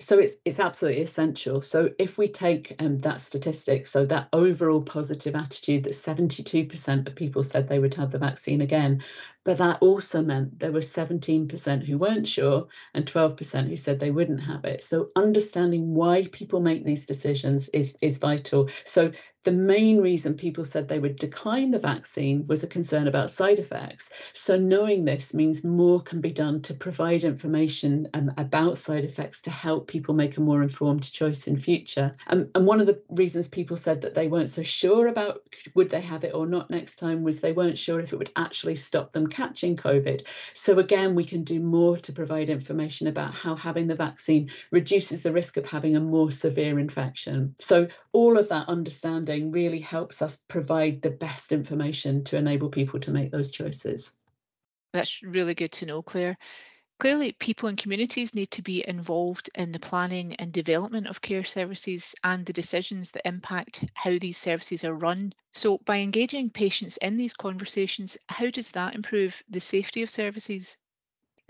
so 0.00 0.18
it's 0.18 0.36
it's 0.44 0.58
absolutely 0.58 1.02
essential. 1.02 1.60
So 1.62 1.90
if 1.98 2.18
we 2.18 2.26
take 2.26 2.74
um, 2.80 3.00
that 3.02 3.20
statistic, 3.20 3.86
so 3.86 4.04
that 4.06 4.28
overall 4.32 4.82
positive 4.82 5.36
attitude 5.36 5.84
that 5.84 5.92
72% 5.92 7.06
of 7.06 7.14
people 7.14 7.42
said 7.42 7.68
they 7.68 7.78
would 7.78 7.94
have 7.94 8.10
the 8.10 8.18
vaccine 8.18 8.60
again, 8.60 9.02
but 9.44 9.58
that 9.58 9.78
also 9.80 10.22
meant 10.22 10.58
there 10.58 10.72
were 10.72 10.80
17% 10.80 11.84
who 11.84 11.98
weren't 11.98 12.26
sure 12.26 12.66
and 12.94 13.06
12% 13.06 13.68
who 13.68 13.76
said 13.76 14.00
they 14.00 14.10
wouldn't 14.10 14.40
have 14.40 14.64
it. 14.64 14.82
So 14.82 15.08
understanding 15.16 15.94
why 15.94 16.28
people 16.32 16.60
make 16.60 16.84
these 16.84 17.06
decisions 17.06 17.68
is 17.68 17.94
is 18.00 18.16
vital. 18.16 18.68
So 18.84 19.12
the 19.44 19.52
main 19.52 19.98
reason 19.98 20.34
people 20.34 20.64
said 20.64 20.88
they 20.88 20.98
would 20.98 21.16
decline 21.16 21.70
the 21.70 21.78
vaccine 21.78 22.46
was 22.46 22.64
a 22.64 22.66
concern 22.66 23.08
about 23.08 23.30
side 23.30 23.58
effects. 23.58 24.08
So, 24.32 24.58
knowing 24.58 25.04
this 25.04 25.34
means 25.34 25.62
more 25.62 26.00
can 26.00 26.22
be 26.22 26.32
done 26.32 26.62
to 26.62 26.72
provide 26.72 27.24
information 27.24 28.08
um, 28.14 28.32
about 28.38 28.78
side 28.78 29.04
effects 29.04 29.42
to 29.42 29.50
help 29.50 29.86
people 29.86 30.14
make 30.14 30.38
a 30.38 30.40
more 30.40 30.62
informed 30.62 31.12
choice 31.12 31.46
in 31.46 31.58
future. 31.58 32.16
Um, 32.28 32.48
and 32.54 32.66
one 32.66 32.80
of 32.80 32.86
the 32.86 33.02
reasons 33.10 33.46
people 33.46 33.76
said 33.76 34.00
that 34.00 34.14
they 34.14 34.28
weren't 34.28 34.48
so 34.48 34.62
sure 34.62 35.08
about 35.08 35.42
would 35.74 35.90
they 35.90 36.00
have 36.00 36.24
it 36.24 36.34
or 36.34 36.46
not 36.46 36.70
next 36.70 36.96
time 36.96 37.22
was 37.22 37.40
they 37.40 37.52
weren't 37.52 37.78
sure 37.78 38.00
if 38.00 38.12
it 38.14 38.18
would 38.18 38.32
actually 38.36 38.76
stop 38.76 39.12
them 39.12 39.26
catching 39.34 39.76
COVID. 39.76 40.24
So, 40.54 40.78
again, 40.78 41.14
we 41.14 41.24
can 41.24 41.42
do 41.42 41.60
more 41.60 41.96
to 41.96 42.12
provide 42.12 42.48
information 42.48 43.08
about 43.08 43.34
how 43.34 43.56
having 43.56 43.88
the 43.88 43.94
vaccine 43.94 44.50
reduces 44.70 45.22
the 45.22 45.32
risk 45.32 45.56
of 45.56 45.66
having 45.66 45.96
a 45.96 46.00
more 46.00 46.30
severe 46.30 46.78
infection. 46.78 47.56
So, 47.60 47.88
all 48.12 48.38
of 48.38 48.48
that 48.50 48.68
understanding 48.68 49.50
really 49.50 49.80
helps 49.80 50.22
us 50.22 50.38
provide 50.48 51.02
the 51.02 51.10
best 51.10 51.52
information 51.52 52.24
to 52.24 52.36
enable 52.36 52.68
people 52.68 53.00
to 53.00 53.10
make 53.10 53.32
those 53.32 53.50
choices. 53.50 54.12
That's 54.92 55.22
really 55.22 55.54
good 55.54 55.72
to 55.72 55.86
know, 55.86 56.02
Claire. 56.02 56.38
Clearly, 56.98 57.30
people 57.30 57.68
and 57.68 57.78
communities 57.78 58.34
need 58.34 58.50
to 58.50 58.60
be 58.60 58.84
involved 58.88 59.48
in 59.54 59.70
the 59.70 59.78
planning 59.78 60.34
and 60.34 60.52
development 60.52 61.06
of 61.06 61.20
care 61.20 61.44
services 61.44 62.16
and 62.24 62.44
the 62.44 62.52
decisions 62.52 63.12
that 63.12 63.24
impact 63.28 63.84
how 63.94 64.18
these 64.18 64.38
services 64.38 64.82
are 64.82 64.92
run. 64.96 65.34
So, 65.52 65.78
by 65.78 65.98
engaging 65.98 66.50
patients 66.50 66.96
in 66.96 67.16
these 67.16 67.34
conversations, 67.34 68.18
how 68.28 68.50
does 68.50 68.72
that 68.72 68.96
improve 68.96 69.40
the 69.48 69.60
safety 69.60 70.02
of 70.02 70.10
services? 70.10 70.76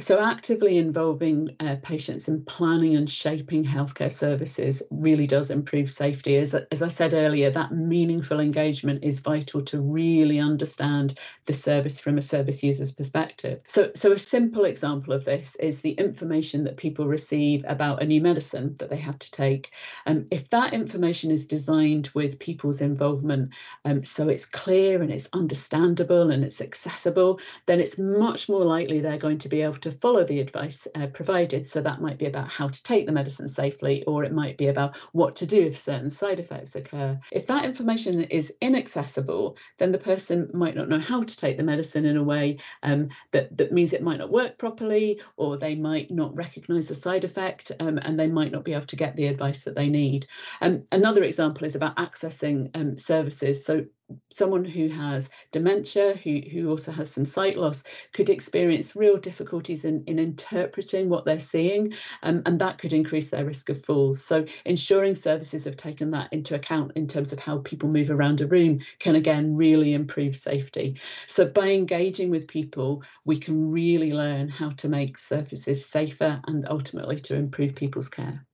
So, 0.00 0.18
actively 0.18 0.78
involving 0.78 1.54
uh, 1.60 1.76
patients 1.80 2.26
in 2.26 2.44
planning 2.46 2.96
and 2.96 3.08
shaping 3.08 3.62
healthcare 3.62 4.12
services 4.12 4.82
really 4.90 5.28
does 5.28 5.50
improve 5.50 5.88
safety. 5.88 6.36
As, 6.36 6.52
as 6.72 6.82
I 6.82 6.88
said 6.88 7.14
earlier, 7.14 7.48
that 7.50 7.70
meaningful 7.70 8.40
engagement 8.40 9.04
is 9.04 9.20
vital 9.20 9.62
to 9.62 9.80
really 9.80 10.40
understand 10.40 11.20
the 11.46 11.52
service 11.52 12.00
from 12.00 12.18
a 12.18 12.22
service 12.22 12.60
user's 12.60 12.90
perspective. 12.90 13.60
So, 13.68 13.92
so 13.94 14.10
a 14.10 14.18
simple 14.18 14.64
example 14.64 15.12
of 15.12 15.24
this 15.24 15.54
is 15.60 15.80
the 15.80 15.92
information 15.92 16.64
that 16.64 16.76
people 16.76 17.06
receive 17.06 17.64
about 17.68 18.02
a 18.02 18.06
new 18.06 18.20
medicine 18.20 18.74
that 18.80 18.90
they 18.90 18.96
have 18.96 19.20
to 19.20 19.30
take. 19.30 19.70
Um, 20.06 20.26
if 20.32 20.50
that 20.50 20.74
information 20.74 21.30
is 21.30 21.46
designed 21.46 22.10
with 22.14 22.40
people's 22.40 22.80
involvement, 22.80 23.50
um, 23.84 24.02
so 24.02 24.28
it's 24.28 24.44
clear 24.44 25.02
and 25.02 25.12
it's 25.12 25.28
understandable 25.32 26.32
and 26.32 26.42
it's 26.42 26.60
accessible, 26.60 27.38
then 27.66 27.78
it's 27.78 27.96
much 27.96 28.48
more 28.48 28.64
likely 28.64 28.98
they're 28.98 29.18
going 29.18 29.38
to 29.38 29.48
be 29.48 29.62
able 29.62 29.83
to 29.84 29.92
follow 29.92 30.24
the 30.24 30.40
advice 30.40 30.88
uh, 30.94 31.06
provided. 31.08 31.66
So 31.66 31.80
that 31.82 32.00
might 32.00 32.18
be 32.18 32.26
about 32.26 32.48
how 32.48 32.68
to 32.68 32.82
take 32.82 33.06
the 33.06 33.12
medicine 33.12 33.48
safely, 33.48 34.02
or 34.04 34.24
it 34.24 34.32
might 34.32 34.56
be 34.56 34.68
about 34.68 34.96
what 35.12 35.36
to 35.36 35.46
do 35.46 35.60
if 35.62 35.78
certain 35.78 36.10
side 36.10 36.40
effects 36.40 36.74
occur. 36.74 37.20
If 37.30 37.46
that 37.46 37.64
information 37.64 38.24
is 38.24 38.52
inaccessible, 38.60 39.56
then 39.78 39.92
the 39.92 39.98
person 39.98 40.48
might 40.54 40.74
not 40.74 40.88
know 40.88 40.98
how 40.98 41.22
to 41.22 41.36
take 41.36 41.56
the 41.56 41.62
medicine 41.62 42.06
in 42.06 42.16
a 42.16 42.24
way 42.24 42.58
um, 42.82 43.08
that, 43.32 43.56
that 43.58 43.72
means 43.72 43.92
it 43.92 44.02
might 44.02 44.18
not 44.18 44.32
work 44.32 44.56
properly, 44.58 45.20
or 45.36 45.58
they 45.58 45.74
might 45.74 46.10
not 46.10 46.34
recognize 46.34 46.88
the 46.88 46.94
side 46.94 47.24
effect, 47.24 47.70
um, 47.80 47.98
and 47.98 48.18
they 48.18 48.26
might 48.26 48.52
not 48.52 48.64
be 48.64 48.72
able 48.72 48.86
to 48.86 48.96
get 48.96 49.14
the 49.16 49.26
advice 49.26 49.64
that 49.64 49.74
they 49.74 49.88
need. 49.88 50.26
Um, 50.62 50.84
another 50.92 51.24
example 51.24 51.66
is 51.66 51.74
about 51.74 51.96
accessing 51.96 52.70
um, 52.74 52.96
services. 52.96 53.64
So 53.64 53.84
someone 54.30 54.64
who 54.64 54.88
has 54.88 55.30
dementia, 55.52 56.14
who, 56.22 56.40
who 56.52 56.70
also 56.70 56.92
has 56.92 57.10
some 57.10 57.24
sight 57.24 57.56
loss, 57.56 57.84
could 58.12 58.30
experience 58.30 58.96
real 58.96 59.16
difficulties 59.16 59.84
in, 59.84 60.04
in 60.06 60.18
interpreting 60.18 61.08
what 61.08 61.24
they're 61.24 61.40
seeing, 61.40 61.94
um, 62.22 62.42
and 62.46 62.60
that 62.60 62.78
could 62.78 62.92
increase 62.92 63.30
their 63.30 63.44
risk 63.44 63.68
of 63.68 63.84
falls. 63.84 64.24
So 64.24 64.44
ensuring 64.64 65.14
services 65.14 65.64
have 65.64 65.76
taken 65.76 66.10
that 66.12 66.32
into 66.32 66.54
account 66.54 66.92
in 66.96 67.06
terms 67.06 67.32
of 67.32 67.38
how 67.38 67.58
people 67.58 67.88
move 67.88 68.10
around 68.10 68.40
a 68.40 68.46
room 68.46 68.80
can 68.98 69.16
again 69.16 69.56
really 69.56 69.94
improve 69.94 70.36
safety. 70.36 71.00
So 71.28 71.46
by 71.46 71.68
engaging 71.70 72.30
with 72.30 72.48
people, 72.48 73.02
we 73.24 73.38
can 73.38 73.70
really 73.70 74.12
learn 74.12 74.48
how 74.48 74.70
to 74.70 74.88
make 74.88 75.18
surfaces 75.18 75.86
safer 75.86 76.40
and 76.46 76.66
ultimately 76.68 77.20
to 77.20 77.34
improve 77.34 77.74
people's 77.74 78.08
care. 78.08 78.46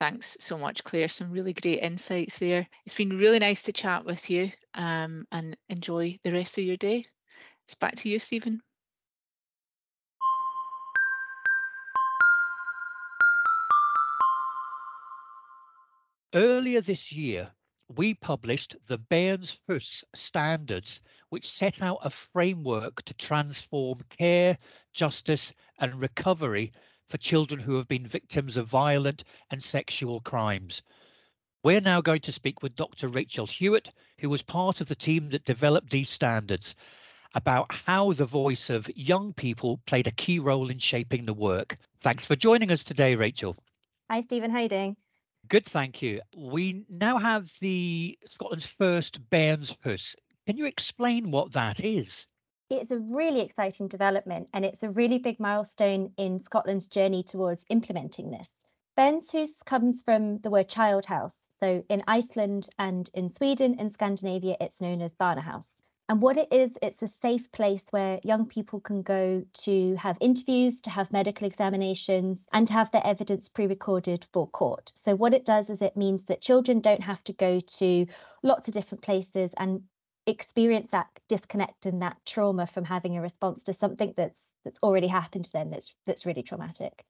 Thanks 0.00 0.36
so 0.40 0.58
much, 0.58 0.84
Claire. 0.84 1.08
Some 1.08 1.30
really 1.30 1.52
great 1.52 1.80
insights 1.80 2.38
there. 2.38 2.66
It's 2.84 2.94
been 2.94 3.16
really 3.16 3.38
nice 3.38 3.62
to 3.62 3.72
chat 3.72 4.04
with 4.04 4.28
you 4.28 4.50
um, 4.74 5.26
and 5.32 5.56
enjoy 5.68 6.18
the 6.22 6.32
rest 6.32 6.58
of 6.58 6.64
your 6.64 6.76
day. 6.76 7.06
It's 7.66 7.74
back 7.74 7.94
to 7.96 8.08
you, 8.08 8.18
Stephen. 8.18 8.60
Earlier 16.34 16.80
this 16.80 17.12
year, 17.12 17.52
we 17.88 18.14
published 18.14 18.74
the 18.88 18.98
Bairns' 18.98 19.58
Hoose 19.68 20.02
standards, 20.16 21.00
which 21.28 21.48
set 21.48 21.80
out 21.80 21.98
a 22.02 22.10
framework 22.10 23.04
to 23.04 23.14
transform 23.14 24.00
care, 24.08 24.58
justice, 24.92 25.52
and 25.78 26.00
recovery 26.00 26.72
for 27.08 27.18
children 27.18 27.60
who 27.60 27.76
have 27.76 27.88
been 27.88 28.06
victims 28.06 28.56
of 28.56 28.68
violent 28.68 29.24
and 29.50 29.62
sexual 29.62 30.20
crimes. 30.20 30.82
We're 31.62 31.80
now 31.80 32.00
going 32.00 32.20
to 32.22 32.32
speak 32.32 32.62
with 32.62 32.76
Dr. 32.76 33.08
Rachel 33.08 33.46
Hewitt, 33.46 33.90
who 34.18 34.28
was 34.28 34.42
part 34.42 34.80
of 34.80 34.88
the 34.88 34.94
team 34.94 35.30
that 35.30 35.44
developed 35.44 35.90
these 35.90 36.10
standards, 36.10 36.74
about 37.34 37.72
how 37.72 38.12
the 38.12 38.26
voice 38.26 38.70
of 38.70 38.90
young 38.94 39.32
people 39.32 39.80
played 39.86 40.06
a 40.06 40.12
key 40.12 40.38
role 40.38 40.70
in 40.70 40.78
shaping 40.78 41.24
the 41.24 41.32
work. 41.32 41.78
Thanks 42.02 42.24
for 42.24 42.36
joining 42.36 42.70
us 42.70 42.82
today, 42.82 43.14
Rachel. 43.14 43.56
Hi, 44.10 44.20
Stephen. 44.20 44.50
How 44.50 44.58
are 44.58 44.62
you 44.62 44.68
doing? 44.68 44.96
Good, 45.48 45.66
thank 45.66 46.00
you. 46.00 46.20
We 46.36 46.84
now 46.88 47.18
have 47.18 47.50
the 47.60 48.18
Scotland's 48.30 48.66
first 48.66 49.18
Bairns' 49.30 49.74
Hoose. 49.82 50.14
Can 50.46 50.56
you 50.56 50.66
explain 50.66 51.30
what 51.30 51.52
that 51.52 51.82
is? 51.82 52.26
It's 52.70 52.90
a 52.90 52.98
really 52.98 53.40
exciting 53.40 53.88
development 53.88 54.48
and 54.54 54.64
it's 54.64 54.82
a 54.82 54.90
really 54.90 55.18
big 55.18 55.38
milestone 55.38 56.12
in 56.16 56.40
Scotland's 56.40 56.88
journey 56.88 57.22
towards 57.22 57.64
implementing 57.68 58.30
this. 58.30 58.50
Bairns' 58.96 59.30
Hoose 59.32 59.62
comes 59.62 60.02
from 60.02 60.38
the 60.38 60.50
word 60.50 60.68
child 60.68 61.04
house. 61.04 61.48
So 61.60 61.84
in 61.90 62.02
Iceland 62.06 62.68
and 62.78 63.10
in 63.12 63.28
Sweden 63.28 63.76
and 63.78 63.92
Scandinavia, 63.92 64.56
it's 64.60 64.80
known 64.80 65.02
as 65.02 65.14
Barnahus. 65.14 65.82
And 66.08 66.22
what 66.22 66.36
it 66.36 66.48
is, 66.52 66.78
it's 66.80 67.02
a 67.02 67.06
safe 67.06 67.50
place 67.50 67.86
where 67.90 68.20
young 68.22 68.46
people 68.46 68.78
can 68.80 69.02
go 69.02 69.42
to 69.64 69.96
have 69.96 70.16
interviews, 70.20 70.80
to 70.82 70.90
have 70.90 71.10
medical 71.12 71.46
examinations, 71.46 72.46
and 72.52 72.66
to 72.68 72.74
have 72.74 72.90
their 72.90 73.06
evidence 73.06 73.48
pre 73.48 73.66
recorded 73.66 74.26
for 74.32 74.46
court. 74.48 74.92
So, 74.94 75.14
what 75.14 75.32
it 75.32 75.46
does 75.46 75.70
is 75.70 75.80
it 75.80 75.96
means 75.96 76.24
that 76.24 76.42
children 76.42 76.80
don't 76.80 77.02
have 77.02 77.24
to 77.24 77.32
go 77.32 77.58
to 77.58 78.06
lots 78.42 78.68
of 78.68 78.74
different 78.74 79.02
places 79.02 79.54
and 79.56 79.82
experience 80.26 80.88
that 80.92 81.08
disconnect 81.28 81.86
and 81.86 82.02
that 82.02 82.16
trauma 82.24 82.66
from 82.66 82.84
having 82.84 83.16
a 83.16 83.20
response 83.20 83.62
to 83.64 83.72
something 83.74 84.14
that's 84.16 84.52
that's 84.64 84.78
already 84.82 85.06
happened 85.06 85.44
to 85.44 85.52
them 85.52 85.70
that's 85.70 85.94
that's 86.06 86.26
really 86.26 86.42
traumatic 86.42 87.04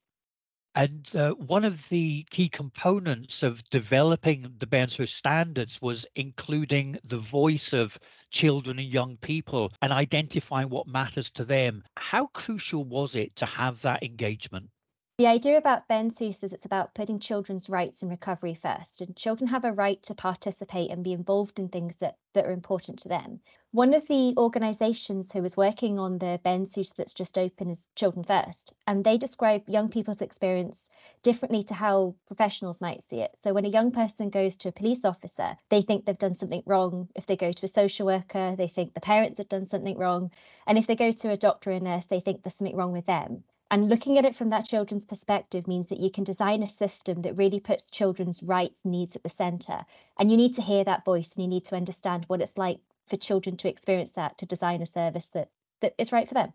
and 0.75 1.09
uh, 1.15 1.31
one 1.35 1.63
of 1.63 1.87
the 1.87 2.25
key 2.31 2.49
components 2.49 3.43
of 3.43 3.63
developing 3.69 4.53
the 4.59 4.67
Bairns' 4.67 4.97
Hoose 4.97 5.13
standards 5.13 5.81
was 5.81 6.05
including 6.15 6.99
the 7.05 7.19
voice 7.19 7.71
of 7.71 7.97
children 8.29 8.79
and 8.79 8.87
young 8.89 9.15
people 9.17 9.71
and 9.81 9.93
identifying 9.93 10.69
what 10.69 10.87
matters 10.87 11.29
to 11.31 11.45
them. 11.45 11.83
How 11.95 12.27
crucial 12.27 12.83
was 12.83 13.15
it 13.15 13.37
to 13.37 13.45
have 13.45 13.81
that 13.83 14.03
engagement? 14.03 14.69
The 15.17 15.27
idea 15.27 15.57
about 15.57 15.87
Bairns' 15.87 16.19
Hoose 16.19 16.43
is 16.43 16.51
it's 16.51 16.65
about 16.65 16.93
putting 16.93 17.19
children's 17.19 17.69
rights 17.69 18.03
in 18.03 18.09
recovery 18.09 18.53
first, 18.53 18.99
and 18.99 19.15
children 19.15 19.47
have 19.47 19.63
a 19.63 19.71
right 19.71 20.03
to 20.03 20.13
participate 20.13 20.91
and 20.91 21.05
be 21.05 21.13
involved 21.13 21.57
in 21.57 21.69
things 21.69 21.95
that, 21.97 22.17
that 22.33 22.43
are 22.45 22.51
important 22.51 22.99
to 22.99 23.07
them. 23.07 23.39
One 23.71 23.93
of 23.93 24.05
the 24.09 24.33
organisations 24.35 25.31
who 25.31 25.41
was 25.41 25.55
working 25.55 25.99
on 25.99 26.17
the 26.17 26.41
Bairns' 26.43 26.75
Hoose 26.75 26.91
that's 26.91 27.13
just 27.13 27.37
open 27.37 27.69
is 27.69 27.87
Children 27.95 28.25
First, 28.25 28.73
and 28.87 29.05
they 29.05 29.17
describe 29.17 29.69
young 29.69 29.87
people's 29.87 30.21
experience 30.21 30.89
differently 31.23 31.63
to 31.63 31.73
how 31.73 32.15
professionals 32.27 32.81
might 32.81 33.01
see 33.01 33.21
it. 33.21 33.37
So 33.41 33.53
when 33.53 33.63
a 33.63 33.69
young 33.69 33.91
person 33.91 34.29
goes 34.29 34.57
to 34.57 34.67
a 34.67 34.73
police 34.73 35.05
officer, 35.05 35.55
they 35.69 35.81
think 35.81 36.03
they've 36.03 36.17
done 36.17 36.35
something 36.35 36.63
wrong. 36.65 37.07
If 37.15 37.25
they 37.25 37.37
go 37.37 37.53
to 37.53 37.65
a 37.65 37.69
social 37.69 38.05
worker, 38.05 38.57
they 38.57 38.67
think 38.67 38.93
the 38.93 38.99
parents 38.99 39.37
have 39.37 39.47
done 39.47 39.65
something 39.65 39.97
wrong. 39.97 40.31
And 40.67 40.77
if 40.77 40.87
they 40.87 40.97
go 40.97 41.13
to 41.13 41.29
a 41.29 41.37
doctor 41.37 41.71
or 41.71 41.79
nurse, 41.79 42.07
they 42.07 42.19
think 42.19 42.43
there's 42.43 42.55
something 42.55 42.75
wrong 42.75 42.91
with 42.91 43.05
them. 43.05 43.45
And 43.75 43.89
looking 43.89 44.17
at 44.17 44.23
it 44.23 44.37
from 44.37 44.51
that 44.51 44.63
children's 44.65 45.03
perspective 45.03 45.67
means 45.67 45.87
that 45.87 45.99
you 45.99 46.09
can 46.09 46.23
design 46.23 46.63
a 46.63 46.69
system 46.69 47.23
that 47.23 47.35
really 47.35 47.59
puts 47.59 47.89
children's 47.89 48.41
rights, 48.41 48.85
needs 48.85 49.17
at 49.17 49.23
the 49.23 49.27
centre. 49.27 49.81
And 50.17 50.31
you 50.31 50.37
need 50.37 50.55
to 50.55 50.61
hear 50.61 50.85
that 50.85 51.03
voice 51.03 51.35
and 51.35 51.43
you 51.43 51.49
need 51.49 51.65
to 51.65 51.75
understand 51.75 52.23
what 52.27 52.39
it's 52.39 52.57
like 52.57 52.79
for 53.09 53.17
children 53.17 53.57
to 53.57 53.67
experience 53.67 54.13
that, 54.13 54.37
to 54.37 54.45
design 54.45 54.81
a 54.81 54.85
service 54.85 55.27
that, 55.31 55.49
that 55.81 55.93
is 55.97 56.13
right 56.13 56.25
for 56.25 56.35
them. 56.35 56.53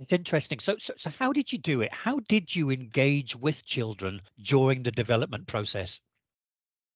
It's 0.00 0.12
interesting. 0.12 0.58
So, 0.58 0.76
so, 0.78 0.92
so 0.98 1.08
how 1.18 1.32
did 1.32 1.50
you 1.50 1.56
do 1.56 1.80
it? 1.80 1.94
How 1.94 2.20
did 2.28 2.54
you 2.54 2.68
engage 2.68 3.34
with 3.34 3.64
children 3.64 4.20
during 4.42 4.82
the 4.82 4.92
development 4.92 5.46
process? 5.46 5.98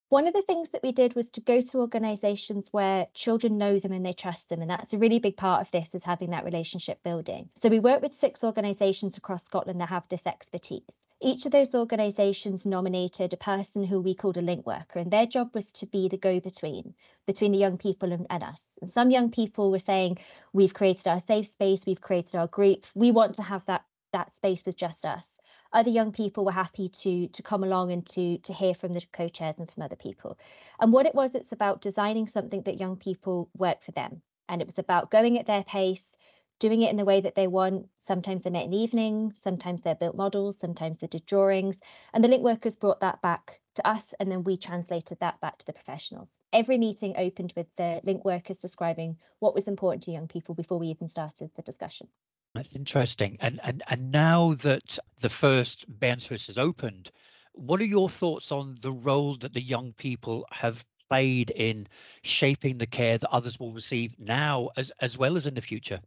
One 0.09 0.27
of 0.27 0.33
the 0.33 0.43
things 0.43 0.69
that 0.69 0.83
we 0.83 0.91
did 0.91 1.15
was 1.15 1.31
to 1.31 1.41
go 1.41 1.61
to 1.61 1.79
organisations 1.79 2.71
where 2.71 3.07
children 3.15 3.57
know 3.57 3.79
them 3.79 3.91
and 3.91 4.05
they 4.05 4.13
trust 4.13 4.49
them. 4.49 4.61
And 4.61 4.69
that's 4.69 4.93
a 4.93 4.99
really 4.99 5.17
big 5.17 5.35
part 5.35 5.61
of 5.61 5.71
this 5.71 5.95
is 5.95 6.03
having 6.03 6.29
that 6.29 6.45
relationship 6.45 7.01
building. 7.01 7.49
So 7.55 7.69
we 7.69 7.79
work 7.79 8.03
with 8.03 8.13
six 8.13 8.43
organisations 8.43 9.17
across 9.17 9.45
Scotland 9.45 9.81
that 9.81 9.89
have 9.89 10.07
this 10.09 10.27
expertise. 10.27 10.83
Each 11.21 11.47
of 11.47 11.51
those 11.51 11.73
organisations 11.73 12.67
nominated 12.67 13.33
a 13.33 13.37
person 13.37 13.83
who 13.83 13.99
we 13.99 14.13
called 14.13 14.37
a 14.37 14.41
link 14.41 14.67
worker, 14.67 14.99
and 14.99 15.09
their 15.09 15.25
job 15.25 15.49
was 15.55 15.71
to 15.71 15.87
be 15.87 16.07
the 16.07 16.17
go 16.17 16.39
between 16.39 16.93
between 17.25 17.53
the 17.53 17.57
young 17.57 17.77
people 17.77 18.11
and, 18.11 18.27
and 18.29 18.43
us. 18.43 18.77
And 18.81 18.89
some 18.89 19.09
young 19.09 19.31
people 19.31 19.71
were 19.71 19.79
saying, 19.79 20.19
We've 20.53 20.73
created 20.73 21.07
our 21.07 21.21
safe 21.21 21.47
space, 21.47 21.85
we've 21.85 22.01
created 22.01 22.35
our 22.35 22.47
group, 22.47 22.85
we 22.93 23.11
want 23.11 23.35
to 23.35 23.43
have 23.43 23.65
that 23.65 23.85
that 24.11 24.35
space 24.35 24.63
with 24.65 24.77
just 24.77 25.05
us 25.05 25.39
other 25.75 25.89
young 25.89 26.11
people 26.11 26.45
were 26.45 26.51
happy 26.51 26.89
to 26.89 27.27
to 27.27 27.43
come 27.43 27.63
along 27.63 27.91
and 27.91 28.05
to 28.07 28.37
to 28.39 28.53
hear 28.53 28.73
from 28.73 28.93
the 28.93 29.01
co-chairs 29.13 29.59
and 29.59 29.69
from 29.69 29.83
other 29.83 29.95
people. 29.95 30.37
And 30.79 30.91
what 30.91 31.05
it 31.05 31.13
was, 31.13 31.35
it's 31.35 31.51
about 31.51 31.81
designing 31.81 32.27
something 32.27 32.63
that 32.63 32.79
young 32.79 32.95
people 32.95 33.49
work 33.55 33.83
for 33.83 33.91
them. 33.91 34.21
And 34.49 34.61
it 34.61 34.67
was 34.67 34.79
about 34.79 35.11
going 35.11 35.37
at 35.37 35.47
their 35.47 35.63
pace, 35.63 36.17
doing 36.59 36.81
it 36.81 36.91
in 36.91 36.97
the 36.97 37.05
way 37.05 37.19
that 37.21 37.35
they 37.35 37.47
want. 37.47 37.87
Sometimes 37.99 38.43
they 38.43 38.49
met 38.49 38.65
in 38.65 38.71
the 38.71 38.77
evening, 38.77 39.33
sometimes 39.35 39.81
they 39.81 39.93
built 39.93 40.15
models, 40.15 40.57
sometimes 40.57 40.99
they 40.99 41.07
did 41.07 41.25
drawings. 41.25 41.79
And 42.13 42.23
the 42.23 42.29
link 42.29 42.43
workers 42.43 42.75
brought 42.75 43.01
that 43.01 43.21
back 43.21 43.59
to 43.75 43.87
us, 43.87 44.13
and 44.19 44.31
then 44.31 44.43
we 44.43 44.55
translated 44.57 45.19
that 45.19 45.41
back 45.41 45.57
to 45.57 45.65
the 45.65 45.73
professionals. 45.73 46.39
Every 46.53 46.77
meeting 46.77 47.15
opened 47.17 47.53
with 47.57 47.67
the 47.75 47.99
link 48.05 48.23
workers 48.23 48.59
describing 48.59 49.17
what 49.39 49.53
was 49.53 49.67
important 49.67 50.03
to 50.03 50.11
young 50.11 50.27
people 50.27 50.55
before 50.55 50.79
we 50.79 50.87
even 50.87 51.09
started 51.09 51.51
the 51.55 51.61
discussion. 51.61 52.07
That's 52.55 52.73
interesting. 52.73 53.37
And 53.41 53.59
and 53.63 53.83
and 53.87 54.11
now 54.11 54.53
that 54.55 54.97
the 55.21 55.29
first 55.29 55.85
Bairns' 55.87 56.25
Hoose 56.25 56.47
has 56.47 56.57
opened, 56.57 57.11
what 57.53 57.81
are 57.81 57.85
your 57.85 58.09
thoughts 58.09 58.51
on 58.51 58.77
the 58.81 58.93
role 58.93 59.37
that 59.37 59.53
the 59.53 59.61
young 59.61 59.91
people 59.93 60.45
have 60.51 60.83
played 61.09 61.51
in 61.51 61.87
shaping 62.23 62.77
the 62.77 62.87
care 62.87 63.17
that 63.17 63.29
others 63.29 63.59
will 63.59 63.73
receive 63.73 64.17
now 64.17 64.69
as 64.77 64.91
as 65.01 65.17
well 65.17 65.35
as 65.35 65.45
in 65.45 65.53
the 65.53 65.61
future? 65.61 65.99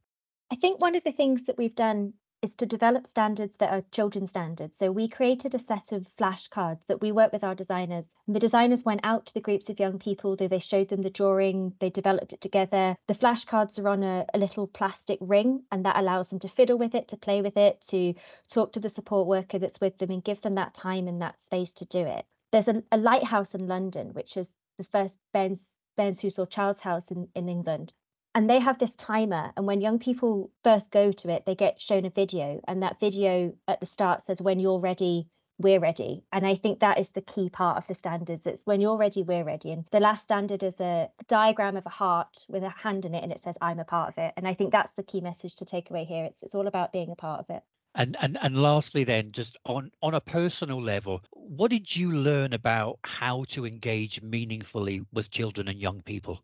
I 0.50 0.56
think 0.56 0.80
one 0.80 0.94
of 0.94 1.04
the 1.04 1.12
things 1.12 1.44
that 1.44 1.58
we've 1.58 1.74
done 1.74 2.14
is 2.40 2.54
to 2.54 2.66
develop 2.66 3.06
standards 3.06 3.56
that 3.56 3.72
are 3.72 3.82
children's 3.90 4.30
standards. 4.30 4.78
So 4.78 4.92
we 4.92 5.08
created 5.08 5.54
a 5.54 5.58
set 5.58 5.90
of 5.90 6.06
flashcards 6.16 6.86
that 6.86 7.00
we 7.00 7.10
worked 7.10 7.32
with 7.32 7.42
our 7.42 7.54
designers. 7.54 8.14
And 8.26 8.36
the 8.36 8.40
designers 8.40 8.84
went 8.84 9.00
out 9.02 9.26
to 9.26 9.34
the 9.34 9.40
groups 9.40 9.68
of 9.68 9.80
young 9.80 9.98
people, 9.98 10.36
they, 10.36 10.58
showed 10.60 10.88
them 10.88 11.02
the 11.02 11.10
drawing, 11.10 11.74
they 11.80 11.90
developed 11.90 12.32
it 12.32 12.40
together. 12.40 12.96
The 13.08 13.14
flashcards 13.14 13.78
are 13.78 13.88
on 13.88 14.04
a, 14.04 14.24
a 14.32 14.38
little 14.38 14.68
plastic 14.68 15.18
ring, 15.20 15.64
and 15.72 15.84
that 15.84 15.98
allows 15.98 16.30
them 16.30 16.38
to 16.40 16.48
fiddle 16.48 16.78
with 16.78 16.94
it, 16.94 17.08
to 17.08 17.16
play 17.16 17.42
with 17.42 17.56
it, 17.56 17.80
to 17.88 18.14
talk 18.48 18.72
to 18.72 18.80
the 18.80 18.88
support 18.88 19.26
worker 19.26 19.58
that's 19.58 19.80
with 19.80 19.98
them 19.98 20.10
and 20.10 20.22
give 20.22 20.40
them 20.40 20.54
that 20.54 20.74
time 20.74 21.08
and 21.08 21.20
that 21.22 21.40
space 21.40 21.72
to 21.72 21.84
do 21.86 22.06
it. 22.06 22.24
There's 22.52 22.68
a, 22.68 22.82
a 22.92 22.98
lighthouse 22.98 23.54
in 23.54 23.66
London, 23.66 24.14
which 24.14 24.36
is 24.36 24.54
the 24.78 24.84
first 24.84 25.18
Ben's 25.32 25.74
Bairns' 25.96 26.20
Hoose 26.20 26.38
or 26.38 26.46
Child's 26.46 26.80
House 26.80 27.10
in, 27.10 27.28
in 27.34 27.48
England 27.48 27.94
and 28.34 28.48
they 28.48 28.58
have 28.58 28.78
this 28.78 28.94
timer 28.96 29.52
and 29.56 29.66
when 29.66 29.80
young 29.80 29.98
people 29.98 30.50
first 30.62 30.90
go 30.90 31.12
to 31.12 31.30
it 31.30 31.44
they 31.46 31.54
get 31.54 31.80
shown 31.80 32.04
a 32.04 32.10
video 32.10 32.60
and 32.68 32.82
that 32.82 33.00
video 33.00 33.52
at 33.66 33.80
the 33.80 33.86
start 33.86 34.22
says 34.22 34.40
when 34.42 34.60
you're 34.60 34.80
ready 34.80 35.28
we're 35.58 35.80
ready. 35.80 36.22
And 36.32 36.46
i 36.46 36.54
think 36.54 36.80
that 36.80 36.98
is 36.98 37.10
the 37.10 37.20
key 37.20 37.50
part 37.50 37.76
of 37.76 37.86
the 37.86 37.94
standards. 37.94 38.46
It's 38.46 38.62
when 38.64 38.80
you're 38.80 38.96
ready 38.96 39.22
we're 39.22 39.44
ready. 39.44 39.72
And 39.72 39.84
the 39.90 40.00
last 40.00 40.22
standard 40.22 40.62
is 40.62 40.80
a 40.80 41.10
diagram 41.26 41.76
of 41.76 41.86
a 41.86 41.90
heart 41.90 42.44
with 42.48 42.62
a 42.62 42.70
hand 42.70 43.04
in 43.04 43.14
it 43.14 43.22
and 43.22 43.32
it 43.32 43.40
says 43.40 43.58
i'm 43.60 43.80
a 43.80 43.84
part 43.84 44.10
of 44.10 44.18
it. 44.18 44.32
And 44.36 44.46
i 44.46 44.54
think 44.54 44.72
that's 44.72 44.94
the 44.94 45.02
key 45.02 45.20
message 45.20 45.56
to 45.56 45.64
take 45.64 45.90
away 45.90 46.04
here. 46.04 46.24
It's 46.24 46.42
it's 46.42 46.54
all 46.54 46.66
about 46.66 46.92
being 46.92 47.10
a 47.10 47.16
part 47.16 47.40
of 47.40 47.50
it. 47.50 47.62
And 47.94 48.16
and 48.20 48.38
and 48.40 48.56
lastly 48.62 49.04
then 49.04 49.32
just 49.32 49.56
on 49.66 49.90
on 50.02 50.14
a 50.14 50.20
personal 50.20 50.80
level 50.80 51.22
what 51.32 51.70
did 51.70 51.96
you 51.96 52.12
learn 52.12 52.52
about 52.52 52.98
how 53.02 53.44
to 53.48 53.66
engage 53.66 54.22
meaningfully 54.22 55.00
with 55.12 55.30
children 55.30 55.66
and 55.68 55.80
young 55.80 56.02
people 56.02 56.40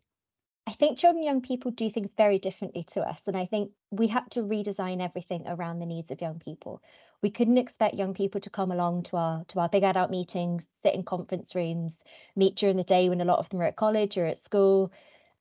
I 0.67 0.73
think 0.73 0.97
children 0.97 1.17
and 1.17 1.25
young 1.25 1.41
people 1.41 1.69
do 1.71 1.89
things 1.89 2.13
very 2.17 2.39
differently 2.39 2.83
to 2.93 3.01
us. 3.01 3.27
And 3.27 3.37
I 3.37 3.45
think 3.45 3.71
we 3.91 4.07
had 4.07 4.29
to 4.31 4.41
redesign 4.41 4.99
everything 4.99 5.43
around 5.45 5.79
the 5.79 5.85
needs 5.85 6.09
of 6.09 6.21
young 6.21 6.39
people. 6.39 6.81
We 7.21 7.29
couldn't 7.29 7.59
expect 7.59 7.95
young 7.95 8.15
people 8.15 8.41
to 8.41 8.49
come 8.49 8.71
along 8.71 9.03
to 9.03 9.17
our 9.17 9.43
to 9.49 9.59
our 9.59 9.69
big 9.69 9.83
adult 9.83 10.09
meetings, 10.09 10.67
sit 10.81 10.95
in 10.95 11.03
conference 11.03 11.53
rooms, 11.53 12.03
meet 12.35 12.55
during 12.55 12.77
the 12.77 12.83
day 12.83 13.09
when 13.09 13.21
a 13.21 13.25
lot 13.25 13.39
of 13.39 13.49
them 13.49 13.61
are 13.61 13.65
at 13.65 13.75
college 13.75 14.17
or 14.17 14.25
at 14.25 14.39
school. 14.39 14.91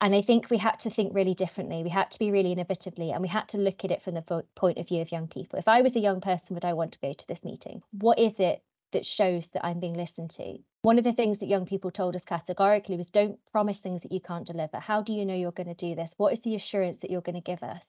And 0.01 0.15
I 0.15 0.21
think 0.21 0.51
we 0.51 0.59
had 0.59 0.81
to 0.81 0.91
think 0.91 1.15
really 1.15 1.35
differently. 1.35 1.83
We 1.83 1.89
had 1.89 2.11
to 2.11 2.19
be 2.19 2.31
really 2.31 2.55
innovatively, 2.55 3.13
and 3.13 3.23
we 3.23 3.29
had 3.29 3.49
to 3.49 3.59
look 3.59 3.85
at 3.85 3.91
it 3.91 4.03
from 4.03 4.15
the 4.15 4.45
point 4.55 4.77
of 4.77 4.89
view 4.89 5.01
of 5.01 5.13
young 5.13 5.29
people. 5.29 5.59
If 5.59 5.69
I 5.69 5.81
was 5.81 5.97
a 5.97 6.01
young 6.01 6.21
person, 6.21 6.55
would 6.55 6.65
I 6.65 6.75
want 6.75 6.93
to 6.93 7.01
go 7.01 7.15
to 7.15 7.29
this 7.29 7.45
meeting? 7.45 7.83
What 7.93 8.19
is 8.19 8.39
it 8.39 8.63
that 8.95 9.05
shows 9.05 9.51
that 9.51 9.65
I'm 9.65 9.79
being 9.79 9.95
listened 9.95 10.31
to. 10.31 10.59
One 10.83 10.99
of 10.99 11.05
the 11.05 11.13
things 11.13 11.39
that 11.39 11.47
young 11.47 11.67
people 11.67 11.91
told 11.91 12.17
us 12.17 12.25
categorically 12.25 12.97
was 12.97 13.09
don't 13.09 13.39
promise 13.53 13.81
things 13.81 14.03
that 14.03 14.13
you 14.13 14.21
can't 14.21 14.47
deliver. 14.47 14.79
How 14.79 15.03
do 15.03 15.13
you 15.13 15.25
know 15.25 15.35
you're 15.35 15.53
going 15.53 15.69
to 15.69 15.75
do 15.75 15.95
this? 15.95 16.15
What 16.17 16.33
is 16.33 16.41
the 16.41 16.55
assurance 16.55 16.99
that 16.99 17.11
you're 17.11 17.21
going 17.21 17.41
to 17.41 17.41
give 17.41 17.63
us? 17.63 17.87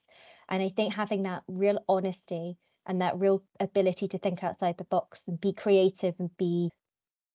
And 0.48 0.62
I 0.62 0.68
think 0.68 0.94
having 0.94 1.24
that 1.24 1.42
real 1.48 1.78
honesty 1.88 2.58
and 2.86 3.00
that 3.00 3.18
real 3.18 3.42
ability 3.58 4.08
to 4.08 4.18
think 4.18 4.44
outside 4.44 4.78
the 4.78 4.84
box 4.84 5.26
and 5.28 5.40
be 5.40 5.52
creative 5.52 6.14
and 6.18 6.30
be 6.36 6.70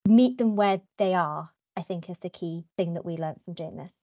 meet 0.07 0.37
them 0.37 0.55
where 0.55 0.81
they 0.97 1.13
are, 1.13 1.49
I 1.75 1.83
think 1.83 2.09
is 2.09 2.19
the 2.19 2.29
key 2.29 2.65
thing 2.77 2.93
that 2.93 3.05
we 3.05 3.17
learned 3.17 3.41
from 3.43 3.53
doing 3.53 3.77
this. 3.77 3.93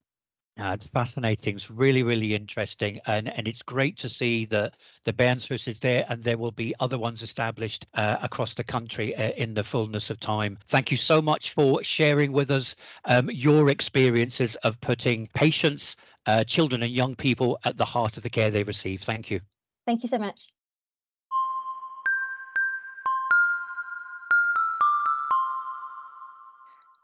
Uh, 0.58 0.72
it's 0.72 0.86
fascinating. 0.88 1.54
It's 1.54 1.70
really, 1.70 2.02
really 2.02 2.34
interesting, 2.34 3.00
and 3.06 3.28
and 3.36 3.46
it's 3.46 3.62
great 3.62 3.96
to 3.98 4.08
see 4.08 4.44
that 4.46 4.74
the 5.04 5.12
Bairns' 5.12 5.46
Hoose 5.46 5.68
is 5.68 5.78
there, 5.78 6.04
and 6.08 6.24
there 6.24 6.36
will 6.36 6.50
be 6.50 6.74
other 6.80 6.98
ones 6.98 7.22
established 7.22 7.86
uh, 7.94 8.16
across 8.22 8.54
the 8.54 8.64
country 8.64 9.14
uh, 9.14 9.30
in 9.36 9.54
the 9.54 9.62
fullness 9.62 10.10
of 10.10 10.18
time. 10.18 10.58
Thank 10.68 10.90
you 10.90 10.96
so 10.96 11.22
much 11.22 11.54
for 11.54 11.84
sharing 11.84 12.32
with 12.32 12.50
us 12.50 12.74
um, 13.04 13.30
your 13.30 13.70
experiences 13.70 14.56
of 14.64 14.80
putting 14.80 15.28
patients, 15.28 15.94
uh, 16.26 16.42
children, 16.42 16.82
and 16.82 16.92
young 16.92 17.14
people 17.14 17.56
at 17.64 17.76
the 17.76 17.84
heart 17.84 18.16
of 18.16 18.24
the 18.24 18.30
care 18.30 18.50
they 18.50 18.64
receive. 18.64 19.02
Thank 19.02 19.30
you. 19.30 19.40
Thank 19.86 20.02
you 20.02 20.08
so 20.08 20.18
much. 20.18 20.38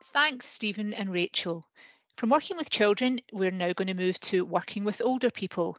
Thanks, 0.03 0.47
Stephen 0.47 0.93
and 0.93 1.13
Rachel. 1.13 1.69
From 2.17 2.31
working 2.31 2.57
with 2.57 2.71
children, 2.71 3.21
we're 3.33 3.51
now 3.51 3.73
going 3.73 3.89
to 3.89 3.95
move 3.95 4.21
to 4.21 4.45
working 4.45 4.85
with 4.85 5.03
older 5.03 5.33
people. 5.33 5.77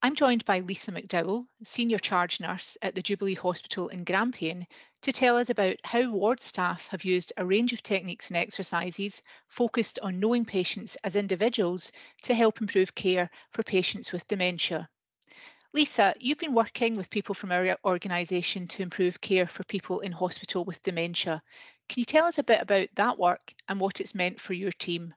I'm 0.00 0.14
joined 0.14 0.44
by 0.44 0.60
Lisa 0.60 0.92
McDowall, 0.92 1.48
Senior 1.64 1.98
Charge 1.98 2.38
Nurse 2.38 2.78
at 2.82 2.94
the 2.94 3.02
Jubilee 3.02 3.34
Hospital 3.34 3.88
in 3.88 4.04
Grampian, 4.04 4.64
to 5.00 5.12
tell 5.12 5.36
us 5.36 5.50
about 5.50 5.78
how 5.82 6.08
ward 6.08 6.40
staff 6.40 6.86
have 6.86 7.04
used 7.04 7.32
a 7.36 7.44
range 7.44 7.72
of 7.72 7.82
techniques 7.82 8.28
and 8.28 8.36
exercises 8.36 9.22
focused 9.48 9.98
on 9.98 10.20
knowing 10.20 10.44
patients 10.44 10.96
as 11.02 11.16
individuals 11.16 11.90
to 12.22 12.32
help 12.32 12.60
improve 12.60 12.94
care 12.94 13.28
for 13.50 13.64
patients 13.64 14.12
with 14.12 14.28
dementia. 14.28 14.88
Lisa, 15.72 16.14
you've 16.20 16.38
been 16.38 16.54
working 16.54 16.94
with 16.94 17.10
people 17.10 17.34
from 17.34 17.50
our 17.50 17.76
organisation 17.84 18.68
to 18.68 18.84
improve 18.84 19.20
care 19.20 19.48
for 19.48 19.64
people 19.64 19.98
in 19.98 20.12
hospital 20.12 20.64
with 20.64 20.80
dementia. 20.82 21.42
Can 21.88 21.98
you 21.98 22.04
tell 22.04 22.26
us 22.26 22.38
a 22.38 22.44
bit 22.44 22.62
about 22.62 22.88
that 22.94 23.18
work 23.18 23.52
and 23.68 23.80
what 23.80 24.00
it's 24.00 24.14
meant 24.14 24.40
for 24.40 24.52
your 24.52 24.70
team? 24.70 25.12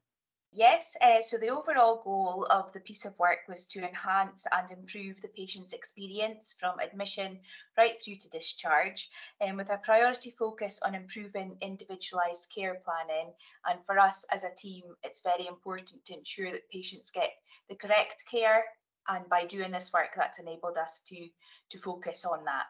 Yes, 0.58 0.96
uh, 1.02 1.22
so 1.22 1.38
the 1.38 1.50
overall 1.50 2.02
goal 2.02 2.48
of 2.50 2.72
the 2.72 2.80
piece 2.80 3.04
of 3.04 3.20
work 3.20 3.40
was 3.50 3.66
to 3.66 3.86
enhance 3.86 4.48
and 4.54 4.72
improve 4.72 5.20
the 5.20 5.28
patient's 5.28 5.74
experience 5.74 6.56
from 6.58 6.80
admission 6.80 7.42
right 7.78 8.00
through 8.02 8.16
to 8.16 8.30
discharge, 8.30 9.10
um, 9.42 9.58
with 9.58 9.70
a 9.70 9.80
priority 9.80 10.32
focus 10.40 10.80
on 10.82 10.96
improving 10.96 11.58
individualised 11.60 12.50
care 12.56 12.82
planning. 12.86 13.34
And 13.66 13.86
for 13.86 14.00
us 14.00 14.24
as 14.32 14.46
a 14.46 14.56
team, 14.56 14.84
it's 15.04 15.20
very 15.20 15.46
important 15.46 16.06
to 16.06 16.18
ensure 16.18 16.54
that 16.54 16.70
patients 16.72 17.12
get 17.12 17.32
the 17.68 17.76
correct 17.76 18.24
care. 18.32 18.64
And 19.10 19.28
by 19.28 19.44
doing 19.44 19.72
this 19.72 19.92
work, 19.92 20.14
that's 20.16 20.40
enabled 20.40 20.78
us 20.78 21.02
to, 21.08 21.28
to 21.72 21.80
focus 21.80 22.24
on 22.24 22.46
that. 22.46 22.68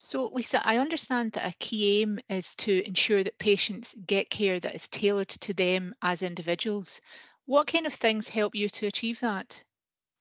So, 0.00 0.26
Lisa, 0.26 0.64
I 0.64 0.78
understand 0.78 1.32
that 1.32 1.52
a 1.52 1.56
key 1.58 2.00
aim 2.00 2.20
is 2.28 2.54
to 2.56 2.86
ensure 2.86 3.24
that 3.24 3.36
patients 3.38 3.96
get 4.06 4.30
care 4.30 4.60
that 4.60 4.74
is 4.74 4.86
tailored 4.86 5.28
to 5.28 5.52
them 5.52 5.92
as 6.02 6.22
individuals. 6.22 7.00
What 7.46 7.66
kind 7.66 7.84
of 7.84 7.94
things 7.94 8.28
help 8.28 8.54
you 8.54 8.68
to 8.68 8.86
achieve 8.86 9.18
that? 9.20 9.64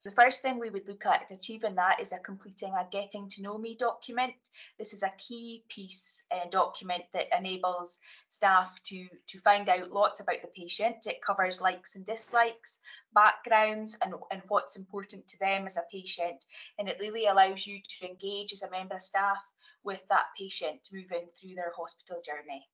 The 0.03 0.11
first 0.11 0.41
thing 0.41 0.57
we 0.57 0.69
would 0.69 0.87
look 0.87 1.05
at 1.05 1.31
achieving 1.31 1.75
that 1.75 1.99
is 1.99 2.11
a 2.11 2.19
completing 2.19 2.73
a 2.73 2.87
getting 2.89 3.27
to 3.29 3.41
know 3.41 3.57
me 3.57 3.75
document. 3.75 4.33
This 4.79 4.93
is 4.93 5.03
a 5.03 5.11
key 5.17 5.63
piece 5.67 6.25
uh, 6.31 6.49
document 6.49 7.03
that 7.11 7.37
enables 7.37 7.99
staff 8.29 8.81
to, 8.83 9.05
to 9.27 9.39
find 9.39 9.67
out 9.67 9.91
lots 9.91 10.21
about 10.21 10.41
the 10.41 10.47
patient. 10.47 11.05
It 11.07 11.21
covers 11.21 11.61
likes 11.61 11.95
and 11.95 12.05
dislikes, 12.05 12.79
backgrounds, 13.13 13.97
and, 14.01 14.13
and 14.31 14.41
what's 14.47 14.77
important 14.77 15.27
to 15.27 15.39
them 15.39 15.65
as 15.65 15.77
a 15.77 15.83
patient. 15.91 16.45
And 16.79 16.87
it 16.87 16.99
really 17.01 17.25
allows 17.25 17.67
you 17.67 17.79
to 17.81 18.09
engage 18.09 18.53
as 18.53 18.61
a 18.61 18.71
member 18.71 18.95
of 18.95 19.03
staff 19.03 19.43
with 19.87 20.05
that 20.09 20.25
patient 20.37 20.89
moving 20.93 21.29
through 21.33 21.55
their 21.55 21.71
hospital 21.75 22.21
journey. 22.23 22.67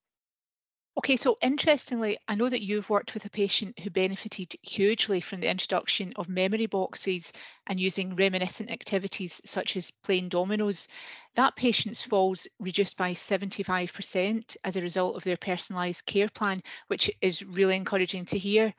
Okay, 0.98 1.16
so 1.16 1.38
interestingly, 1.42 2.18
I 2.28 2.36
know 2.36 2.50
that 2.50 2.64
you've 2.64 2.90
worked 2.90 3.14
with 3.14 3.26
a 3.26 3.30
patient 3.30 3.78
who 3.80 3.92
benefited 3.92 4.56
hugely 4.64 5.22
from 5.22 5.42
the 5.42 5.50
introduction 5.50 6.14
of 6.16 6.28
memory 6.28 6.66
boxes 6.66 7.34
and 7.68 7.80
using 7.80 8.16
reminiscent 8.16 8.72
activities 8.72 9.42
such 9.46 9.78
as 9.78 9.92
playing 9.92 10.30
dominoes. 10.30 10.88
That 11.36 11.56
patient's 11.56 12.02
falls 12.02 12.48
reduced 12.60 12.98
by 12.98 13.14
75% 13.14 14.58
as 14.64 14.76
a 14.76 14.82
result 14.82 15.16
of 15.16 15.24
their 15.24 15.38
personalised 15.38 16.06
care 16.06 16.30
plan, 16.30 16.64
which 16.88 17.12
is 17.22 17.44
really 17.44 17.76
encouraging 17.76 18.26
to 18.26 18.40
hear. 18.40 18.74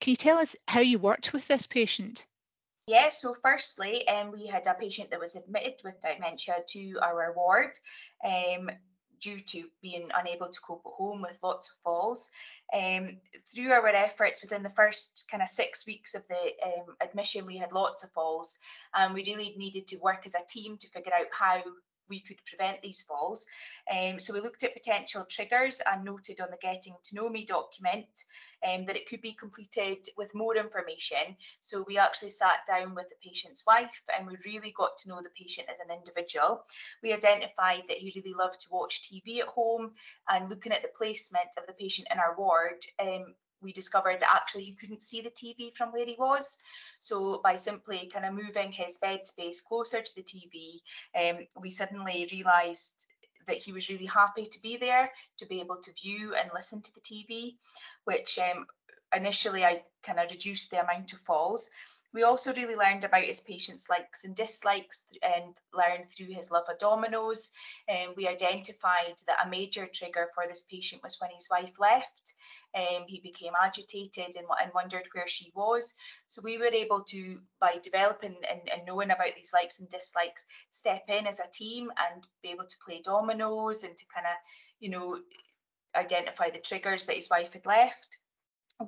Can 0.00 0.10
you 0.10 0.16
tell 0.16 0.38
us 0.38 0.56
how 0.68 0.80
you 0.80 0.98
worked 0.98 1.32
with 1.34 1.46
this 1.48 1.66
patient? 1.66 2.26
Yeah, 2.86 3.08
so 3.08 3.34
firstly, 3.42 4.06
um, 4.08 4.30
we 4.30 4.46
had 4.46 4.66
a 4.66 4.74
patient 4.74 5.10
that 5.10 5.20
was 5.20 5.36
admitted 5.36 5.76
with 5.84 6.02
dementia 6.02 6.56
to 6.68 6.98
our 7.00 7.32
ward 7.34 7.70
um, 8.22 8.70
due 9.20 9.40
to 9.40 9.68
being 9.80 10.10
unable 10.14 10.50
to 10.50 10.60
cope 10.60 10.82
at 10.84 10.92
home 10.98 11.22
with 11.22 11.38
lots 11.42 11.70
of 11.70 11.76
falls. 11.82 12.30
Um, 12.74 13.16
through 13.54 13.72
our 13.72 13.86
efforts 13.88 14.42
within 14.42 14.62
the 14.62 14.68
first 14.68 15.24
kind 15.30 15.42
of 15.42 15.48
six 15.48 15.86
weeks 15.86 16.14
of 16.14 16.28
the 16.28 16.52
um, 16.62 16.94
admission, 17.00 17.46
we 17.46 17.56
had 17.56 17.72
lots 17.72 18.04
of 18.04 18.12
falls, 18.12 18.54
and 18.94 19.14
we 19.14 19.24
really 19.24 19.54
needed 19.56 19.86
to 19.86 19.96
work 19.96 20.26
as 20.26 20.34
a 20.34 20.44
team 20.46 20.76
to 20.76 20.90
figure 20.90 21.14
out 21.14 21.26
how 21.32 21.62
we 22.08 22.20
could 22.20 22.38
prevent 22.46 22.82
these 22.82 23.02
falls. 23.02 23.46
Um, 23.90 24.18
so 24.18 24.32
we 24.32 24.40
looked 24.40 24.62
at 24.62 24.74
potential 24.74 25.24
triggers 25.28 25.80
and 25.90 26.04
noted 26.04 26.40
on 26.40 26.50
the 26.50 26.58
Getting 26.60 26.94
to 27.04 27.14
Know 27.14 27.28
Me 27.28 27.44
document 27.44 28.24
um, 28.66 28.86
that 28.86 28.96
it 28.96 29.08
could 29.08 29.20
be 29.20 29.32
completed 29.32 30.06
with 30.16 30.34
more 30.34 30.56
information. 30.56 31.36
So 31.60 31.84
we 31.86 31.98
actually 31.98 32.30
sat 32.30 32.60
down 32.66 32.94
with 32.94 33.08
the 33.08 33.28
patient's 33.28 33.64
wife 33.66 34.02
and 34.16 34.26
we 34.26 34.36
really 34.44 34.72
got 34.76 34.96
to 34.98 35.08
know 35.08 35.20
the 35.22 35.30
patient 35.30 35.68
as 35.70 35.78
an 35.78 35.94
individual. 35.94 36.62
We 37.02 37.12
identified 37.12 37.82
that 37.88 37.98
he 37.98 38.12
really 38.16 38.34
loved 38.34 38.60
to 38.60 38.68
watch 38.70 39.02
TV 39.02 39.40
at 39.40 39.48
home 39.48 39.92
and 40.28 40.48
looking 40.48 40.72
at 40.72 40.82
the 40.82 40.88
placement 40.96 41.48
of 41.58 41.66
the 41.66 41.72
patient 41.72 42.08
in 42.10 42.18
our 42.18 42.36
ward, 42.36 42.84
um, 43.00 43.34
we 43.64 43.72
discovered 43.72 44.20
that 44.20 44.34
actually 44.34 44.64
he 44.64 44.74
couldn't 44.74 45.02
see 45.02 45.20
the 45.20 45.30
TV 45.30 45.74
from 45.74 45.90
where 45.90 46.06
he 46.06 46.16
was. 46.18 46.58
So 47.00 47.40
by 47.42 47.56
simply 47.56 48.10
kind 48.12 48.26
of 48.26 48.34
moving 48.34 48.70
his 48.70 48.98
bed 48.98 49.24
space 49.24 49.60
closer 49.60 50.02
to 50.02 50.14
the 50.14 50.22
TV, 50.22 50.80
um, 51.18 51.46
we 51.60 51.70
suddenly 51.70 52.28
realised 52.30 53.06
that 53.46 53.56
he 53.56 53.72
was 53.72 53.88
really 53.88 54.06
happy 54.06 54.46
to 54.46 54.62
be 54.62 54.76
there, 54.76 55.10
to 55.38 55.46
be 55.46 55.60
able 55.60 55.76
to 55.76 55.92
view 55.92 56.34
and 56.34 56.50
listen 56.54 56.80
to 56.82 56.94
the 56.94 57.00
TV, 57.00 57.56
which 58.04 58.38
um, 58.38 58.66
initially 59.14 59.64
I 59.64 59.82
kind 60.02 60.18
of 60.18 60.30
reduced 60.30 60.70
the 60.70 60.82
amount 60.82 61.12
of 61.12 61.18
falls. 61.20 61.68
We 62.14 62.22
also 62.22 62.54
really 62.54 62.76
learned 62.76 63.02
about 63.02 63.24
his 63.24 63.40
patient's 63.40 63.90
likes 63.90 64.24
and 64.24 64.36
dislikes 64.36 65.06
and 65.20 65.52
learned 65.74 66.08
through 66.08 66.32
his 66.32 66.52
love 66.52 66.64
of 66.70 66.78
dominoes. 66.78 67.50
Um, 67.88 68.14
we 68.16 68.28
identified 68.28 69.16
that 69.26 69.44
a 69.44 69.50
major 69.50 69.88
trigger 69.92 70.30
for 70.32 70.44
this 70.46 70.62
patient 70.62 71.02
was 71.02 71.20
when 71.20 71.30
his 71.34 71.48
wife 71.50 71.72
left. 71.80 72.34
Um, 72.72 73.04
he 73.08 73.20
became 73.20 73.54
agitated 73.60 74.36
and, 74.36 74.46
and 74.62 74.72
wondered 74.72 75.08
where 75.12 75.26
she 75.26 75.50
was. 75.56 75.94
So 76.28 76.40
we 76.40 76.56
were 76.56 76.66
able 76.66 77.02
to, 77.08 77.40
by 77.60 77.78
developing 77.82 78.36
and, 78.48 78.60
and 78.72 78.86
knowing 78.86 79.10
about 79.10 79.34
these 79.34 79.52
likes 79.52 79.80
and 79.80 79.88
dislikes, 79.88 80.46
step 80.70 81.02
in 81.08 81.26
as 81.26 81.40
a 81.40 81.50
team 81.52 81.90
and 82.12 82.24
be 82.44 82.50
able 82.50 82.66
to 82.66 82.76
play 82.84 83.00
dominoes 83.02 83.82
and 83.82 83.96
to 83.96 84.04
kind 84.14 84.26
of, 84.26 84.36
you 84.78 84.90
know, 84.90 85.18
identify 85.96 86.50
the 86.50 86.58
triggers 86.58 87.06
that 87.06 87.16
his 87.16 87.28
wife 87.28 87.52
had 87.52 87.66
left. 87.66 88.18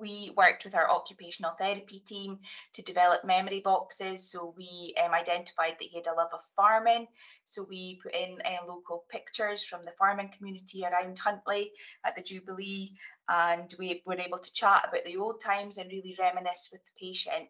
We 0.01 0.33
worked 0.37 0.65
with 0.65 0.75
our 0.75 0.91
occupational 0.91 1.53
therapy 1.59 2.01
team 2.01 2.39
to 2.73 2.83
develop 2.83 3.25
memory 3.25 3.61
boxes. 3.61 4.31
So 4.31 4.55
we 4.57 4.95
um, 5.03 5.15
identified 5.15 5.77
that 5.79 5.89
he 5.89 5.97
had 5.97 6.07
a 6.07 6.15
love 6.15 6.31
of 6.33 6.41
farming. 6.57 7.07
So 7.45 7.63
we 7.69 8.01
put 8.03 8.15
in 8.15 8.39
uh, 8.45 8.67
local 8.67 9.05
pictures 9.09 9.63
from 9.63 9.85
the 9.85 9.93
farming 9.99 10.33
community 10.37 10.85
around 10.85 11.19
Huntly 11.19 11.71
at 12.05 12.17
the 12.17 12.23
Jubilee. 12.23 12.93
And 13.29 13.73
we 13.79 14.03
were 14.07 14.19
able 14.19 14.39
to 14.39 14.53
chat 14.53 14.87
about 14.89 15.05
the 15.05 15.17
old 15.17 15.41
times 15.41 15.79
and 15.79 15.91
really 15.91 16.17
reminisce 16.19 16.71
with 16.73 16.85
the 16.85 16.91
patient. 16.99 17.49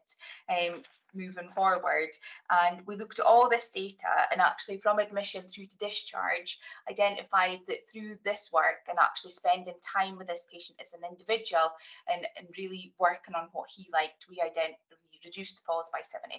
Um, 0.48 0.82
moving 1.16 1.48
forward. 1.48 2.10
And 2.50 2.86
we 2.86 2.96
looked 2.96 3.18
at 3.18 3.26
all 3.26 3.48
this 3.48 3.70
data 3.70 4.28
and 4.30 4.40
actually 4.40 4.78
from 4.78 4.98
admission 4.98 5.42
through 5.42 5.66
to 5.66 5.78
discharge, 5.78 6.58
identified 6.90 7.60
that 7.68 7.88
through 7.88 8.18
this 8.24 8.50
work 8.52 8.86
and 8.88 8.98
actually 8.98 9.30
spending 9.32 9.74
time 9.82 10.18
with 10.18 10.28
this 10.28 10.46
patient 10.52 10.78
as 10.80 10.94
an 10.94 11.00
individual 11.08 11.70
and, 12.12 12.26
and 12.36 12.46
really 12.58 12.92
working 12.98 13.34
on 13.34 13.48
what 13.52 13.68
he 13.70 13.86
liked, 13.92 14.26
we, 14.28 14.36
ident- 14.36 14.76
we 14.90 15.18
reduced 15.24 15.56
the 15.56 15.62
falls 15.66 15.90
by 15.92 16.00
75%. 16.00 16.36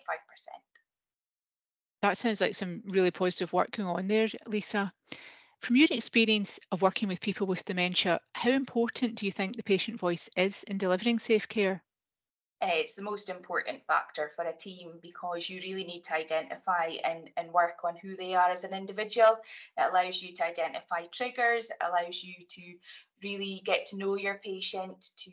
That 2.04 2.18
sounds 2.18 2.42
like 2.42 2.54
some 2.54 2.84
really 2.86 3.12
positive 3.12 3.54
work 3.54 3.72
going 3.72 3.90
on 3.90 4.08
there, 4.08 4.28
Lisa. 4.46 4.94
From 5.60 5.76
your 5.76 5.88
experience 5.92 6.60
of 6.72 6.82
working 6.82 7.08
with 7.08 7.22
people 7.22 7.48
with 7.48 7.66
dementia, 7.66 8.20
how 8.34 8.52
important 8.52 9.16
do 9.16 9.26
you 9.26 9.32
think 9.32 9.56
the 9.56 9.64
patient 9.64 10.00
voice 10.00 10.30
is 10.36 10.64
in 10.64 10.78
delivering 10.78 11.20
safe 11.20 11.48
care? 11.48 11.84
uh, 12.62 12.70
it's 12.72 12.96
the 12.96 13.04
most 13.04 13.30
important 13.30 13.86
factor 13.86 14.32
for 14.36 14.44
a 14.46 14.58
team 14.58 14.94
because 15.02 15.48
you 15.48 15.62
really 15.62 15.84
need 15.84 16.04
to 16.04 16.16
identify 16.16 16.90
and, 17.04 17.30
and 17.38 17.52
work 17.52 17.84
on 17.84 17.96
who 18.02 18.16
they 18.16 18.34
are 18.34 18.50
as 18.50 18.64
an 18.64 18.74
individual. 18.74 19.38
It 19.78 19.92
allows 19.92 20.22
you 20.22 20.34
to 20.34 20.46
identify 20.46 21.06
triggers, 21.12 21.70
it 21.70 21.78
allows 21.82 22.24
you 22.24 22.34
to 22.50 22.74
really 23.24 23.62
get 23.64 23.86
to 23.88 23.98
know 23.98 24.16
your 24.16 24.40
patient, 24.44 25.06
to 25.18 25.32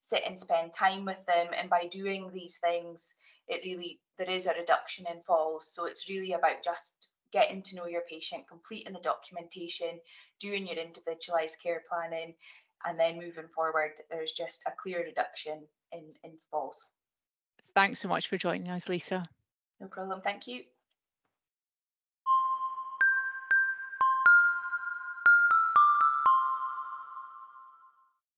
sit 0.00 0.22
and 0.26 0.38
spend 0.38 0.72
time 0.72 1.04
with 1.04 1.24
them. 1.26 1.48
And 1.56 1.70
by 1.70 1.86
doing 1.90 2.30
these 2.32 2.58
things, 2.58 3.14
it 3.46 3.60
really, 3.64 4.00
there 4.18 4.30
is 4.30 4.46
a 4.46 4.54
reduction 4.54 5.06
in 5.12 5.20
falls. 5.20 5.72
So 5.72 5.84
it's 5.84 6.08
really 6.08 6.32
about 6.32 6.64
just 6.64 7.08
getting 7.34 7.60
to 7.60 7.76
know 7.76 7.86
your 7.86 8.04
patient, 8.08 8.48
completing 8.48 8.94
the 8.94 9.00
documentation, 9.00 10.00
doing 10.40 10.66
your 10.66 10.78
individualized 10.78 11.60
care 11.60 11.82
planning, 11.90 12.32
and 12.86 12.98
then 12.98 13.18
moving 13.18 13.48
forward, 13.48 13.90
there's 14.08 14.32
just 14.32 14.62
a 14.66 14.72
clear 14.80 15.02
reduction 15.02 15.66
in, 15.92 16.04
in 16.22 16.30
falls. 16.50 16.78
Thanks 17.74 17.98
so 17.98 18.08
much 18.08 18.28
for 18.28 18.38
joining 18.38 18.68
us, 18.68 18.88
Lisa. 18.88 19.26
No 19.80 19.88
problem. 19.88 20.20
Thank 20.20 20.46
you. 20.46 20.62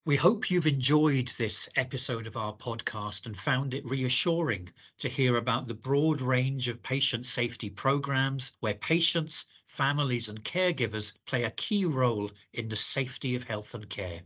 We 0.07 0.15
hope 0.15 0.53
you've 0.53 0.69
enjoyed 0.69 1.33
this 1.37 1.69
episode 1.75 2.29
of 2.29 2.37
our 2.37 2.55
podcast 2.55 3.27
and 3.27 3.37
found 3.37 3.75
it 3.75 3.85
reassuring 3.85 4.69
to 4.99 5.09
hear 5.09 5.37
about 5.37 5.67
the 5.67 5.75
broad 5.75 6.21
range 6.21 6.69
of 6.69 6.81
patient 6.81 7.27
safety 7.27 7.71
programs 7.71 8.53
where 8.61 8.75
patients, 8.75 9.47
families, 9.65 10.29
and 10.29 10.45
caregivers 10.45 11.17
play 11.27 11.43
a 11.43 11.51
key 11.51 11.85
role 11.87 12.31
in 12.53 12.69
the 12.69 12.77
safety 12.77 13.35
of 13.35 13.43
health 13.43 13.75
and 13.75 13.91
care. 13.91 14.23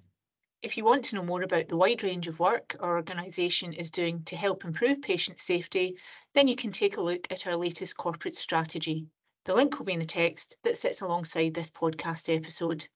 If 0.60 0.76
you 0.76 0.84
want 0.84 1.06
to 1.06 1.16
know 1.16 1.22
more 1.22 1.40
about 1.44 1.68
the 1.68 1.78
wide 1.78 2.02
range 2.02 2.28
of 2.28 2.40
work 2.40 2.76
our 2.80 2.96
organisation 2.96 3.72
is 3.72 3.90
doing 3.90 4.22
to 4.24 4.36
help 4.36 4.66
improve 4.66 5.00
patient 5.00 5.40
safety, 5.40 5.96
then 6.34 6.46
you 6.46 6.56
can 6.56 6.72
take 6.72 6.98
a 6.98 7.02
look 7.02 7.26
at 7.32 7.46
our 7.46 7.56
latest 7.56 7.96
corporate 7.96 8.36
strategy. 8.36 9.06
The 9.46 9.54
link 9.54 9.78
will 9.78 9.86
be 9.86 9.94
in 9.94 10.00
the 10.00 10.04
text 10.04 10.58
that 10.62 10.76
sits 10.76 11.00
alongside 11.00 11.54
this 11.54 11.70
podcast 11.70 12.28
episode. 12.28 12.86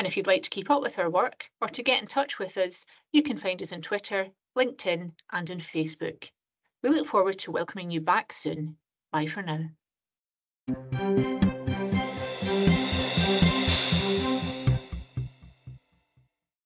And 0.00 0.06
if 0.06 0.16
you'd 0.16 0.26
like 0.26 0.42
to 0.44 0.48
keep 0.48 0.70
up 0.70 0.80
with 0.80 0.98
our 0.98 1.10
work 1.10 1.50
or 1.60 1.68
to 1.68 1.82
get 1.82 2.00
in 2.00 2.08
touch 2.08 2.38
with 2.38 2.56
us, 2.56 2.86
you 3.12 3.22
can 3.22 3.36
find 3.36 3.60
us 3.60 3.70
on 3.70 3.82
Twitter, 3.82 4.28
LinkedIn, 4.56 5.12
and 5.30 5.50
on 5.50 5.58
Facebook. 5.58 6.30
We 6.82 6.88
look 6.88 7.06
forward 7.06 7.38
to 7.40 7.52
welcoming 7.52 7.90
you 7.90 8.00
back 8.00 8.32
soon. 8.32 8.78
Bye 9.12 9.26
for 9.26 9.42
now. 9.42 9.68